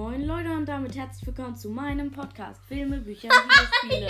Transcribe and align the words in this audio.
Moin 0.00 0.24
Leute 0.24 0.50
und 0.52 0.64
damit 0.64 0.96
herzlich 0.96 1.26
willkommen 1.26 1.54
zu 1.54 1.68
meinem 1.68 2.10
Podcast 2.10 2.58
Filme, 2.66 3.00
Bücher 3.00 3.28
und 3.82 3.90
Videospiele. 3.90 4.08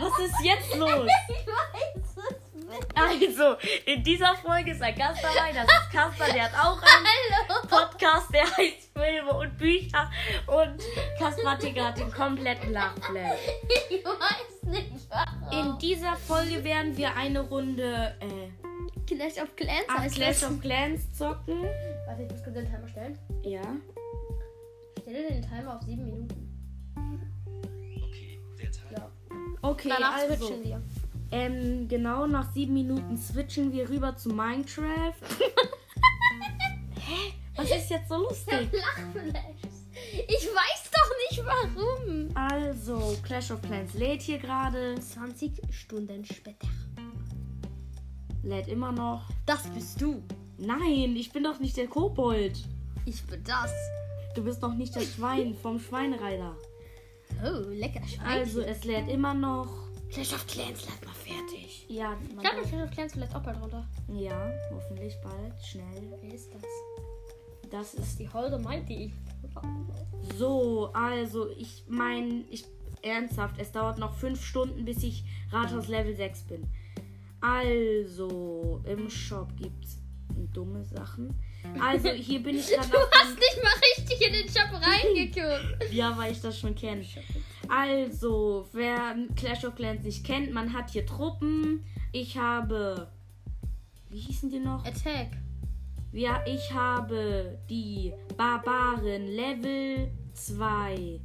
Was 0.00 0.18
ist 0.26 0.34
jetzt 0.42 0.74
los? 0.74 1.08
Ich 1.28 1.46
weiß 1.46 3.20
es 3.20 3.28
nicht. 3.28 3.30
Also, 3.30 3.56
in 3.86 4.02
dieser 4.02 4.34
Folge 4.34 4.72
ist 4.72 4.82
ein 4.82 4.96
Gast 4.96 5.22
dabei, 5.22 5.52
das 5.52 5.62
ist 5.62 5.92
Kasper, 5.92 6.32
der 6.32 6.50
hat 6.50 6.54
auch 6.54 6.82
einen 6.82 7.06
Hallo. 7.48 7.68
Podcast, 7.68 8.34
der 8.34 8.42
heißt 8.42 8.90
Filme 8.92 9.32
und 9.32 9.56
Bücher 9.56 10.10
und 10.48 10.82
Kasper 11.20 11.52
hat 11.52 11.62
hier 11.62 11.72
gerade 11.72 12.00
den 12.00 12.10
kompletten 12.10 12.72
Lachflash. 12.72 13.38
Ich 13.90 14.04
weiß 14.04 14.62
nicht 14.64 15.08
warum. 15.08 15.52
In 15.56 15.78
dieser 15.78 16.16
Folge 16.16 16.64
werden 16.64 16.96
wir 16.96 17.14
eine 17.14 17.42
Runde 17.42 18.16
äh, 18.18 18.50
Clash 19.06 19.40
of 19.40 19.54
Clans 19.54 20.14
Clash 20.14 20.42
of 20.42 20.60
Clans 20.60 21.16
zocken. 21.16 21.62
Warte, 22.06 22.22
ich 22.24 22.30
muss 22.32 22.42
kurz 22.42 22.56
den 22.56 22.66
Timer 22.66 22.88
stellen. 22.88 23.16
Ja. 23.44 23.62
Stelle 25.14 25.28
den 25.28 25.42
Timer 25.42 25.76
auf 25.76 25.82
sieben 25.82 26.04
Minuten. 26.06 26.50
Okay, 28.02 28.40
der 28.60 28.72
Teil. 28.72 28.92
Ja. 28.92 29.10
Okay, 29.62 29.88
Danach 29.88 30.14
also. 30.14 30.34
switchen 30.34 30.64
wir. 30.64 30.82
Ähm, 31.30 31.86
genau, 31.86 32.26
nach 32.26 32.52
sieben 32.52 32.74
Minuten 32.74 33.16
switchen 33.16 33.72
wir 33.72 33.88
rüber 33.88 34.16
zu 34.16 34.30
Minecraft. 34.30 35.14
Hä? 36.96 37.32
Was 37.54 37.70
ist 37.70 37.90
jetzt 37.90 38.08
so 38.08 38.16
lustig? 38.16 38.68
Lachflash. 38.72 39.70
Ich 40.26 40.48
weiß 40.48 40.90
doch 40.90 41.10
nicht 41.30 41.44
warum. 41.46 42.28
Also, 42.34 43.16
Clash 43.22 43.52
of 43.52 43.62
Clans 43.62 43.94
lädt 43.94 44.22
hier 44.22 44.38
gerade. 44.38 44.96
20 44.98 45.62
Stunden 45.70 46.24
später. 46.24 46.66
Lädt 48.42 48.66
immer 48.66 48.90
noch. 48.90 49.30
Das 49.46 49.62
bist 49.68 50.00
du. 50.00 50.24
Nein, 50.58 51.14
ich 51.14 51.30
bin 51.32 51.44
doch 51.44 51.60
nicht 51.60 51.76
der 51.76 51.86
Kobold. 51.86 52.64
Ich 53.06 53.22
bin 53.26 53.44
das. 53.44 53.72
Du 54.34 54.42
bist 54.42 54.62
doch 54.62 54.74
nicht 54.74 54.94
das 54.96 55.14
Schwein 55.14 55.54
vom 55.54 55.78
Schweinereiter. 55.78 56.56
Oh, 57.44 57.68
lecker 57.70 58.06
Schwein. 58.06 58.26
Also, 58.26 58.60
es 58.62 58.84
lädt 58.84 59.08
immer 59.08 59.34
noch. 59.34 59.68
Clash 60.10 60.32
of 60.32 60.46
Clans, 60.46 60.86
lad 60.86 61.04
mal 61.04 61.12
fertig. 61.14 61.86
Ja, 61.88 62.16
Ich 62.22 62.34
man 62.34 62.44
glaube, 62.44 62.56
darf- 62.62 62.68
Clash 62.70 62.82
of 62.84 62.90
Clans 62.92 63.12
vielleicht 63.12 63.34
auch 63.34 63.42
bald 63.42 63.60
runter. 63.60 63.86
ja, 64.12 64.50
hoffentlich 64.72 65.14
bald, 65.22 65.54
schnell. 65.64 66.18
Wer 66.20 66.34
ist 66.34 66.52
das? 66.54 66.62
Das 67.70 67.94
ist 67.94 68.18
Die 68.20 68.28
Holde 68.28 68.58
Mighty. 68.58 69.12
so. 70.38 70.90
Also, 70.92 71.48
ich 71.50 71.84
meine, 71.88 72.44
ich 72.50 72.64
ernsthaft, 73.02 73.58
es 73.58 73.72
dauert 73.72 73.98
noch 73.98 74.14
fünf 74.14 74.44
Stunden, 74.44 74.84
bis 74.84 75.02
ich 75.02 75.24
Rathaus 75.50 75.88
Level 75.88 76.14
6 76.14 76.42
bin. 76.44 76.64
Also, 77.40 78.80
im 78.84 79.10
Shop 79.10 79.48
gibt's 79.56 79.98
dumme 80.52 80.84
Sachen. 80.84 81.34
Also, 81.80 82.10
hier 82.10 82.42
bin 82.42 82.56
ich 82.56 82.68
gerade 82.68 82.88
Du 82.88 82.98
hast 82.98 83.34
nicht 83.34 83.62
mal 83.62 83.72
richtig 83.98 84.26
in 84.26 84.32
den 84.32 84.48
Shop 84.48 84.70
reingeguckt. 84.72 85.84
Ja, 85.92 86.16
weil 86.16 86.32
ich 86.32 86.40
das 86.40 86.58
schon 86.58 86.74
kenne. 86.74 87.04
Also, 87.68 88.68
wer 88.72 89.14
Clash 89.36 89.64
of 89.64 89.74
Clans 89.74 90.02
nicht 90.04 90.24
kennt, 90.24 90.52
man 90.52 90.72
hat 90.72 90.90
hier 90.90 91.06
Truppen. 91.06 91.84
Ich 92.12 92.36
habe. 92.36 93.08
Wie 94.10 94.18
hießen 94.20 94.50
die 94.50 94.60
noch? 94.60 94.84
Attack. 94.84 95.30
Ja, 96.12 96.44
ich 96.46 96.72
habe 96.72 97.58
die 97.68 98.12
Barbaren 98.36 99.26
Level 99.26 100.10
2. 100.34 101.20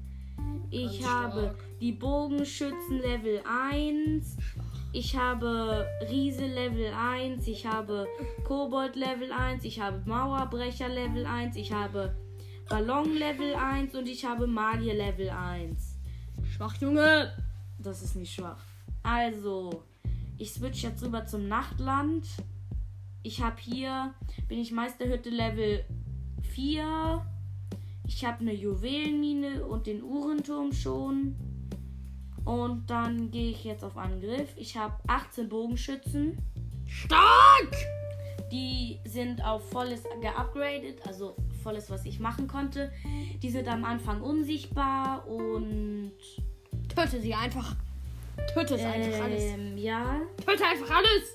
Ich 0.71 0.99
Ganz 1.01 1.05
habe 1.05 1.41
stark. 1.41 1.79
die 1.79 1.91
Bogenschützen 1.91 2.99
Level 3.01 3.41
1. 3.47 4.37
Ich 4.91 5.15
habe 5.15 5.87
Riese 6.09 6.47
Level 6.47 6.91
1. 6.91 7.47
Ich 7.47 7.65
habe 7.65 8.07
Kobold 8.43 8.95
Level 8.95 9.31
1. 9.31 9.63
Ich 9.63 9.79
habe 9.79 10.01
Mauerbrecher 10.09 10.89
Level 10.89 11.27
1. 11.27 11.55
Ich 11.57 11.71
habe 11.71 12.15
Ballon 12.67 13.13
Level 13.15 13.53
1 13.53 13.93
und 13.93 14.07
ich 14.07 14.25
habe 14.25 14.47
Magier 14.47 14.95
Level 14.95 15.29
1. 15.29 15.95
Schwach, 16.55 16.75
Junge. 16.81 17.31
Das 17.77 18.01
ist 18.01 18.15
nicht 18.15 18.33
schwach. 18.33 18.63
Also, 19.03 19.83
ich 20.39 20.53
switch 20.53 20.81
jetzt 20.81 21.03
rüber 21.03 21.23
zum 21.25 21.47
Nachtland. 21.47 22.25
Ich 23.21 23.43
habe 23.43 23.57
hier, 23.59 24.15
bin 24.47 24.57
ich 24.57 24.71
Meisterhütte 24.71 25.29
Level 25.29 25.85
4. 26.51 27.23
Ich 28.07 28.25
habe 28.25 28.39
eine 28.39 28.55
Juwelenmine 28.55 29.65
und 29.67 29.85
den 29.85 30.01
Uhrenturm 30.01 30.73
schon. 30.73 31.35
Und 32.49 32.89
dann 32.89 33.29
gehe 33.29 33.51
ich 33.51 33.63
jetzt 33.63 33.83
auf 33.83 33.95
Angriff. 33.95 34.49
Ich 34.55 34.75
habe 34.75 34.95
18 35.05 35.49
Bogenschützen. 35.49 36.35
Stark! 36.87 37.75
Die 38.51 38.99
sind 39.05 39.45
auf 39.45 39.69
volles 39.69 40.01
geupgradet, 40.19 41.05
also 41.05 41.35
volles, 41.61 41.91
was 41.91 42.05
ich 42.05 42.19
machen 42.19 42.47
konnte. 42.47 42.91
Die 43.43 43.51
sind 43.51 43.67
am 43.67 43.85
Anfang 43.85 44.21
unsichtbar 44.21 45.27
und 45.27 46.13
Töte 46.95 47.21
sie 47.21 47.35
einfach. 47.35 47.75
Töte 48.51 48.73
es 48.73 48.83
einfach 48.83 49.25
alles. 49.25 49.43
ähm, 49.43 49.77
ja, 49.77 50.19
Töte 50.43 50.65
einfach 50.65 50.89
alles. 50.89 51.31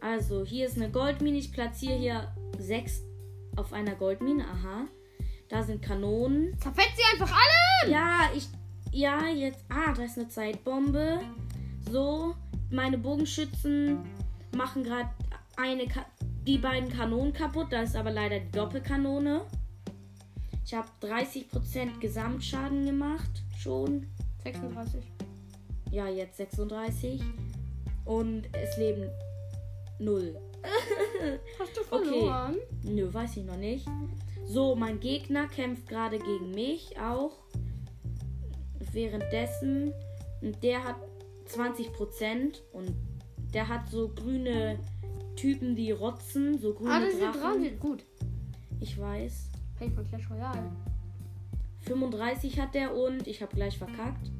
Also, 0.00 0.46
hier 0.46 0.64
ist 0.64 0.78
eine 0.78 0.90
Goldmine. 0.90 1.36
Ich 1.36 1.52
platziere 1.52 1.98
hier 1.98 2.34
sechs 2.58 3.02
auf 3.56 3.74
einer 3.74 3.96
Goldmine. 3.96 4.46
Aha. 4.46 4.86
Da 5.50 5.62
sind 5.62 5.82
Kanonen. 5.82 6.58
Zerfetzt 6.58 6.96
sie 6.96 7.02
einfach 7.12 7.36
alle. 7.36 7.92
Ja, 7.92 8.30
ich. 8.34 8.48
Ja, 8.94 9.26
jetzt. 9.26 9.64
Ah, 9.68 9.92
da 9.92 10.04
ist 10.04 10.16
eine 10.16 10.28
Zeitbombe. 10.28 11.18
So. 11.90 12.36
Meine 12.70 12.96
Bogenschützen 12.96 13.98
machen 14.56 14.84
gerade 14.84 15.10
eine. 15.56 15.86
Ka 15.88 16.06
die 16.46 16.58
beiden 16.58 16.90
Kanonen 16.90 17.32
kaputt. 17.32 17.66
Da 17.70 17.82
ist 17.82 17.96
aber 17.96 18.12
leider 18.12 18.38
die 18.38 18.50
Doppelkanone. 18.52 19.40
Ich 20.64 20.74
habe 20.74 20.86
30% 21.02 21.98
Gesamtschaden 22.00 22.86
gemacht. 22.86 23.30
Schon. 23.58 24.06
36. 24.44 25.02
Ja, 25.90 26.06
jetzt 26.08 26.36
36. 26.36 27.20
Und 28.04 28.44
es 28.52 28.76
leben 28.76 29.10
null. 29.98 30.36
Hast 31.58 31.76
du 31.76 31.80
Okay. 31.96 32.04
verloren? 32.08 32.56
Nö, 32.84 33.12
weiß 33.12 33.38
ich 33.38 33.44
noch 33.44 33.56
nicht. 33.56 33.86
So, 34.46 34.76
mein 34.76 35.00
Gegner 35.00 35.48
kämpft 35.48 35.88
gerade 35.88 36.18
gegen 36.18 36.50
mich 36.52 36.96
auch. 37.00 37.32
Währenddessen. 38.94 39.92
Und 40.40 40.62
der 40.62 40.82
hat 40.84 40.96
20% 41.48 42.60
und 42.72 42.94
der 43.52 43.68
hat 43.68 43.88
so 43.90 44.08
grüne 44.08 44.78
Typen, 45.36 45.76
die 45.76 45.90
rotzen. 45.90 46.58
So 46.58 46.74
grüne 46.74 46.90
Ah, 46.92 47.00
das 47.00 47.10
sind 47.12 47.22
Drachen. 47.22 47.40
dran. 47.40 47.62
Sieht 47.62 47.80
gut. 47.80 48.04
Ich 48.80 48.98
weiß. 48.98 49.48
Hey, 49.78 49.90
von 49.90 50.06
Clash 50.08 50.30
Royale. 50.30 50.70
35 51.80 52.58
hat 52.60 52.74
der 52.74 52.94
und 52.96 53.26
ich 53.26 53.42
habe 53.42 53.54
gleich 53.54 53.76
verkackt. 53.76 54.30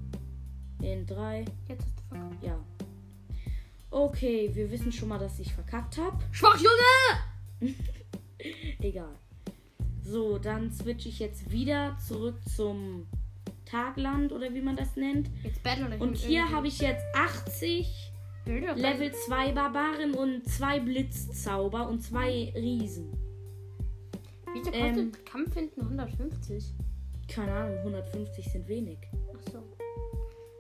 In 0.82 1.06
3. 1.06 1.44
Jetzt 1.68 1.84
hast 1.84 1.98
du 1.98 2.02
verkauft. 2.08 2.42
Ja. 2.42 2.58
Okay, 3.90 4.50
wir 4.54 4.70
wissen 4.70 4.90
schon 4.92 5.08
mal, 5.08 5.18
dass 5.18 5.38
ich 5.38 5.52
verkackt 5.54 5.98
habe. 5.98 6.16
Schwach, 6.32 6.58
Junge! 6.58 7.74
Egal. 8.80 9.14
So, 10.02 10.38
dann 10.38 10.70
switche 10.72 11.08
ich 11.08 11.18
jetzt 11.18 11.50
wieder 11.50 11.96
zurück 12.06 12.36
zum 12.54 13.06
Tagland 13.74 14.32
oder 14.32 14.54
wie 14.54 14.60
man 14.60 14.76
das 14.76 14.96
nennt. 14.96 15.30
Und 15.98 16.16
hier 16.16 16.48
habe 16.50 16.68
ich 16.68 16.80
jetzt 16.80 17.04
80 17.14 18.12
Bilder. 18.44 18.74
Level 18.76 19.10
2 19.12 19.52
Barbaren 19.52 20.14
und 20.14 20.44
zwei 20.46 20.78
Blitzzauber 20.78 21.88
und 21.88 22.00
zwei 22.00 22.52
Riesen. 22.54 23.10
Wieso 24.52 24.70
kostet 24.70 24.96
ähm, 24.96 25.12
Kampf 25.24 25.54
hinten 25.54 25.80
150? 25.80 26.64
Keine 27.26 27.52
Ahnung, 27.52 27.78
150 27.78 28.44
sind 28.44 28.68
wenig. 28.68 28.98
Ach 29.34 29.52
so. 29.52 29.62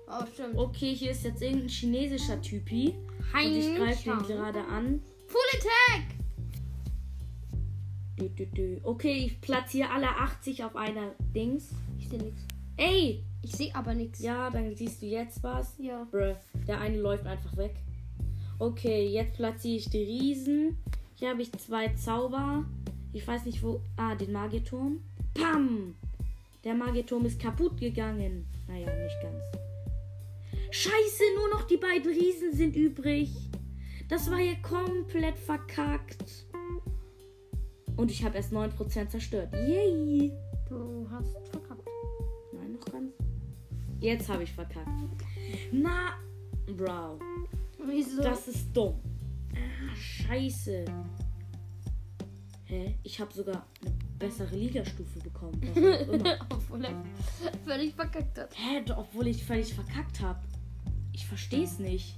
Oh, 0.08 0.26
stimmt. 0.32 0.56
Okay, 0.56 0.94
hier 0.94 1.10
ist 1.10 1.24
jetzt 1.24 1.42
irgendein 1.42 1.68
chinesischer 1.68 2.40
Typi. 2.40 2.94
Und 3.34 3.56
ich 3.56 3.76
greife 3.76 4.10
den 4.10 4.18
gerade 4.26 4.64
an. 4.64 5.00
Full 5.28 5.40
Attack! 5.54 6.04
Okay, 8.82 9.26
ich 9.26 9.40
platziere 9.40 9.90
alle 9.90 10.08
80 10.08 10.64
auf 10.64 10.76
einer 10.76 11.14
Dings. 11.34 11.70
Ich 11.98 12.08
sehe 12.08 12.22
nichts. 12.22 12.42
Ey! 12.76 13.24
Ich 13.42 13.52
sehe 13.52 13.74
aber 13.74 13.94
nichts. 13.94 14.20
Ja, 14.20 14.48
dann 14.48 14.74
siehst 14.74 15.02
du 15.02 15.06
jetzt 15.06 15.42
was. 15.42 15.74
Ja. 15.78 16.06
Bruh, 16.10 16.34
der 16.66 16.80
eine 16.80 16.98
läuft 16.98 17.26
einfach 17.26 17.56
weg. 17.56 17.74
Okay, 18.58 19.06
jetzt 19.08 19.34
platziere 19.34 19.76
ich 19.76 19.90
die 19.90 20.02
Riesen. 20.02 20.78
Hier 21.14 21.30
habe 21.30 21.42
ich 21.42 21.52
zwei 21.52 21.88
Zauber. 21.88 22.64
Ich 23.12 23.26
weiß 23.26 23.44
nicht 23.44 23.62
wo. 23.62 23.80
Ah, 23.96 24.14
den 24.14 24.32
Magierturm. 24.32 25.00
Pam! 25.34 25.94
Der 26.64 26.74
Magierturm 26.74 27.26
ist 27.26 27.38
kaputt 27.38 27.78
gegangen. 27.78 28.46
Naja, 28.66 28.86
nicht 28.86 29.20
ganz. 29.20 29.42
Scheiße, 30.70 31.22
nur 31.36 31.50
noch 31.50 31.66
die 31.66 31.76
beiden 31.76 32.10
Riesen 32.10 32.54
sind 32.54 32.74
übrig. 32.74 33.30
Das 34.08 34.30
war 34.30 34.40
ja 34.40 34.54
komplett 34.62 35.38
verkackt. 35.38 36.46
Und 37.96 38.10
ich 38.10 38.24
habe 38.24 38.36
erst 38.36 38.52
9% 38.52 39.08
zerstört. 39.08 39.52
Yay! 39.52 40.32
Du 40.68 41.06
hast 41.10 41.32
verkackt. 41.50 41.63
Jetzt 44.00 44.28
habe 44.28 44.42
ich 44.42 44.52
verkackt. 44.52 44.88
Na, 45.72 46.14
Bro. 46.66 47.18
Wieso? 47.86 48.22
Das 48.22 48.48
ist 48.48 48.72
dumm. 48.72 49.00
Ah, 49.52 49.94
scheiße. 49.94 50.84
Hä? 52.64 52.98
Ich 53.02 53.20
habe 53.20 53.32
sogar 53.32 53.66
eine 53.82 53.94
bessere 54.18 54.56
Ligastufe 54.56 55.20
bekommen. 55.20 55.60
Obwohl 56.50 56.84
er 56.84 57.04
völlig 57.64 57.94
verkackt 57.94 58.38
hat. 58.38 58.54
Hä? 58.56 58.82
Obwohl 58.96 59.28
ich 59.28 59.44
völlig 59.44 59.74
verkackt 59.74 60.20
habe. 60.20 60.40
Ich 61.12 61.26
verstehe 61.26 61.64
es 61.64 61.78
nicht. 61.78 62.16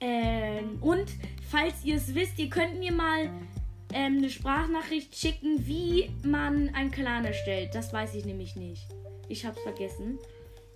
Ähm, 0.00 0.82
und 0.82 1.06
falls 1.48 1.84
ihr 1.84 1.96
es 1.96 2.14
wisst, 2.14 2.38
ihr 2.38 2.50
könnt 2.50 2.78
mir 2.78 2.92
mal 2.92 3.30
ähm, 3.92 4.18
eine 4.18 4.28
Sprachnachricht 4.28 5.16
schicken, 5.16 5.66
wie 5.66 6.10
man 6.24 6.68
einen 6.74 6.90
Clan 6.90 7.24
erstellt. 7.24 7.74
Das 7.74 7.92
weiß 7.92 8.14
ich 8.16 8.24
nämlich 8.24 8.56
nicht. 8.56 8.86
Ich 9.34 9.44
hab's 9.44 9.60
vergessen. 9.62 10.20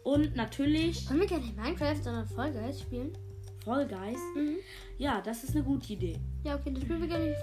Und 0.03 0.35
natürlich 0.35 1.09
Wollen 1.09 1.21
wir 1.21 1.29
gerne 1.29 1.45
Minecraft, 1.57 2.03
sondern 2.03 2.27
Fall 2.27 2.53
Guys 2.53 2.81
spielen? 2.81 3.17
Fall 3.65 3.87
Guys. 3.87 4.19
Mhm. 4.35 4.57
Ja, 4.99 5.21
das 5.21 5.45
ist 5.45 5.55
eine 5.55 5.63
gute 5.63 5.93
Idee. 5.93 6.19
Ja, 6.43 6.57
okay, 6.57 6.73
dann 6.73 6.83
spielen 6.83 7.01
wir 7.01 7.07
gerne 7.07 7.27
nicht 7.27 7.39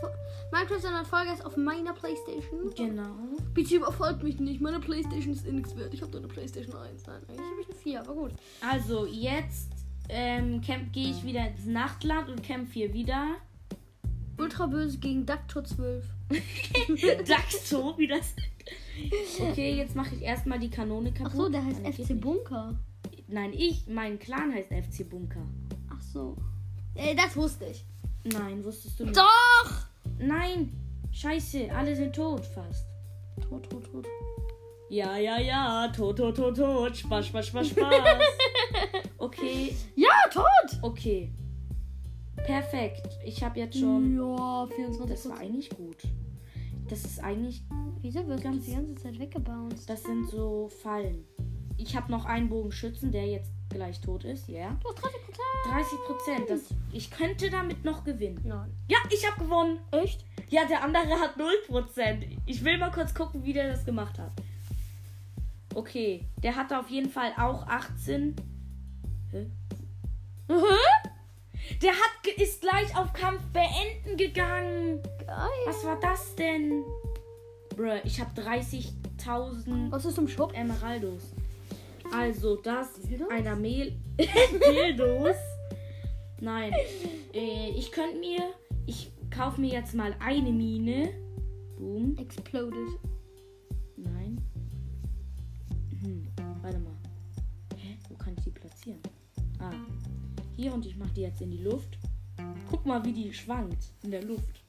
Minecraft, 0.52 0.82
sondern 0.82 1.06
Fall 1.06 1.26
Guys 1.26 1.40
auf 1.40 1.56
meiner 1.56 1.94
Playstation. 1.94 2.70
Genau. 2.76 3.16
Bitte 3.54 3.78
überfolgt 3.78 4.24
mich 4.24 4.42
nicht, 4.42 4.60
meine 4.60 4.82
Playstation 4.82 5.32
ist 5.32 5.48
nichts 5.48 5.74
wert. 5.78 5.94
Ich 5.94 6.02
habe 6.02 6.12
da 6.12 6.18
eine 6.18 6.28
Playstation 6.28 6.76
1. 6.76 7.08
Nein, 7.08 7.22
eigentlich 7.30 7.40
habe 7.40 7.62
ich 7.62 7.68
eine 7.70 7.78
4, 7.78 8.02
aber 8.02 8.14
gut. 8.14 8.32
Also 8.60 9.06
jetzt 9.06 9.72
ähm, 10.10 10.60
gehe 10.60 11.12
ich 11.12 11.24
wieder 11.24 11.48
ins 11.48 11.66
Nachtland 11.66 12.28
und 12.28 12.44
kämpfe 12.44 12.74
hier 12.74 12.94
wieder. 12.94 13.36
Ultra 14.38 14.66
böse 14.66 14.98
gegen 14.98 15.26
Dakto 15.26 15.62
12. 15.62 16.04
Daxto, 17.26 17.98
wie 17.98 18.08
das. 18.08 18.36
Okay, 19.40 19.76
jetzt 19.76 19.96
mache 19.96 20.16
ich 20.16 20.22
erstmal 20.22 20.60
die 20.60 20.70
Kanone 20.70 21.12
kaputt. 21.12 21.32
Ach 21.34 21.38
so, 21.38 21.50
der 21.50 21.64
heißt 21.66 21.84
geht 21.84 21.96
FC. 21.96 22.20
Bunker. 22.20 22.80
Nein, 23.28 23.54
ich, 23.54 23.86
mein 23.88 24.18
Clan 24.20 24.54
heißt 24.54 24.70
FC 24.70 25.10
Bunker. 25.10 25.46
Ach 25.90 26.02
so. 26.02 26.36
Ey, 26.96 27.16
das 27.16 27.36
wusste 27.36 27.66
ich. 27.66 27.86
Nein, 28.24 28.64
wusstest 28.64 29.00
du 29.00 29.06
nicht. 29.06 29.18
Doch! 29.18 29.72
Nein, 30.18 30.72
scheiße, 31.12 31.70
alle 31.76 31.96
sind 31.96 32.16
tot 32.16 32.46
fast. 32.46 32.86
Tot, 33.50 33.70
tot, 33.70 33.84
tot. 33.92 34.08
Ja, 34.90 35.18
ja, 35.18 35.40
ja, 35.40 35.88
tot, 35.90 36.18
tot, 36.18 36.36
tot, 36.38 36.56
tot. 36.56 36.96
Spaß, 36.96 37.28
Spaß, 37.28 37.48
Spaß, 37.48 37.70
Spaß. 37.70 37.92
Okay, 39.18 39.76
Ja, 39.96 40.10
tot! 40.32 40.80
okay. 40.84 41.32
Perfekt. 42.46 43.10
Ich 43.26 43.44
habe 43.44 43.60
jetzt 43.60 43.78
schon. 43.80 44.16
Ja, 44.18 44.68
24 44.76 45.10
Das 45.10 45.30
war 45.30 45.38
eigentlich 45.40 45.70
gut. 45.70 45.98
Das 46.88 47.04
ist 47.04 47.24
eigentlich. 47.24 47.64
Wieso 48.02 48.28
wird 48.28 48.44
ganz 48.44 48.66
die 48.66 48.74
ganze 48.74 48.96
Zeit 48.96 49.18
weggebounced? 49.18 49.90
Das 49.90 50.04
sind 50.04 50.30
so 50.30 50.70
Fallen. 50.84 51.26
Ich 51.78 51.96
habe 51.96 52.12
noch 52.12 52.26
einen 52.26 52.50
Bogenschützen, 52.50 53.12
der 53.12 53.26
jetzt 53.28 53.52
gleich 53.70 54.00
tot 54.00 54.24
ist. 54.24 54.48
Ja. 54.48 54.60
Yeah. 54.60 54.80
Du 54.82 54.90
hast 54.90 55.00
30% 55.00 55.72
30 55.72 56.00
Prozent. 56.06 56.50
Das, 56.50 56.62
ich 56.92 57.12
könnte 57.12 57.50
damit 57.50 57.84
noch 57.84 58.04
gewinnen. 58.04 58.40
Nein. 58.44 58.72
Ja, 58.88 58.98
ich 59.10 59.28
habe 59.30 59.44
gewonnen. 59.44 59.80
Echt? 59.92 60.24
Ja, 60.50 60.66
der 60.66 60.84
andere 60.84 61.20
hat 61.20 61.38
0 61.38 61.52
Prozent. 61.68 62.26
Ich 62.46 62.64
will 62.64 62.78
mal 62.78 62.92
kurz 62.92 63.14
gucken, 63.14 63.44
wie 63.44 63.54
der 63.54 63.72
das 63.72 63.84
gemacht 63.84 64.20
hat. 64.20 64.32
Okay, 65.74 66.26
der 66.42 66.56
hatte 66.56 66.80
auf 66.80 66.90
jeden 66.90 67.10
Fall 67.10 67.34
auch 67.38 67.68
18. 67.68 68.36
Hä? 69.32 69.48
Der 71.82 71.92
hat 71.92 72.28
ist 72.38 72.62
gleich 72.62 72.96
auf 72.98 73.14
Kampf 73.14 73.42
beenden 73.54 74.18
gegangen. 74.18 75.02
Geil. 75.26 75.38
Was 75.66 75.84
war 75.84 76.00
das 76.00 76.36
denn? 76.36 76.84
Bruh, 77.76 78.00
ich 78.04 78.20
habe 78.20 78.40
30.000 78.40 79.92
Was 79.92 80.06
ist 80.06 80.18
im 80.18 80.28
Shop? 80.28 80.54
Emeraldos. 80.56 81.34
Also, 82.14 82.56
das 82.58 82.94
Dildos? 83.02 83.30
einer 83.30 83.56
Mehl. 83.56 83.98
Dildos? 84.18 85.36
Nein. 86.40 86.74
Äh, 87.34 87.70
ich 87.72 87.92
könnte 87.92 88.20
mir. 88.20 88.42
Ich 88.86 89.12
kaufe 89.32 89.60
mir 89.60 89.72
jetzt 89.72 89.96
mal 89.96 90.16
eine 90.20 90.52
Mine. 90.52 91.10
Boom. 91.78 92.16
Exploded. 92.18 93.00
Nein. 93.98 94.38
Hm, 96.02 96.28
warte 96.62 96.80
mal. 96.80 96.96
Hä? 97.78 97.98
Wo 98.10 98.16
kann 98.16 98.36
ich 98.38 98.44
die 98.44 98.52
platzieren? 98.52 99.00
Ah. 99.60 99.72
Hier 100.56 100.74
und 100.74 100.86
ich 100.86 100.96
mache 100.96 101.10
die 101.16 101.22
jetzt 101.22 101.42
in 101.42 101.52
die 101.52 101.64
Luft. 101.64 101.98
Guck 102.70 102.86
mal, 102.86 103.04
wie 103.04 103.14
die 103.14 103.34
schwankt 103.34 103.92
in 104.04 104.12
der 104.12 104.24
Luft. 104.24 104.64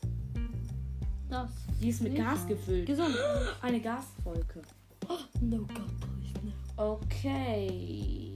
Das. 1.28 1.50
Die 1.80 1.88
ist 1.88 2.02
mit 2.02 2.16
Gas 2.16 2.46
gefüllt. 2.46 2.86
Gesund. 2.86 3.16
Eine 3.62 3.80
Gaswolke. 3.80 4.62
No 5.40 5.58
God, 5.58 5.68
please, 5.68 6.34
no. 6.42 6.52
Okay. 6.76 8.32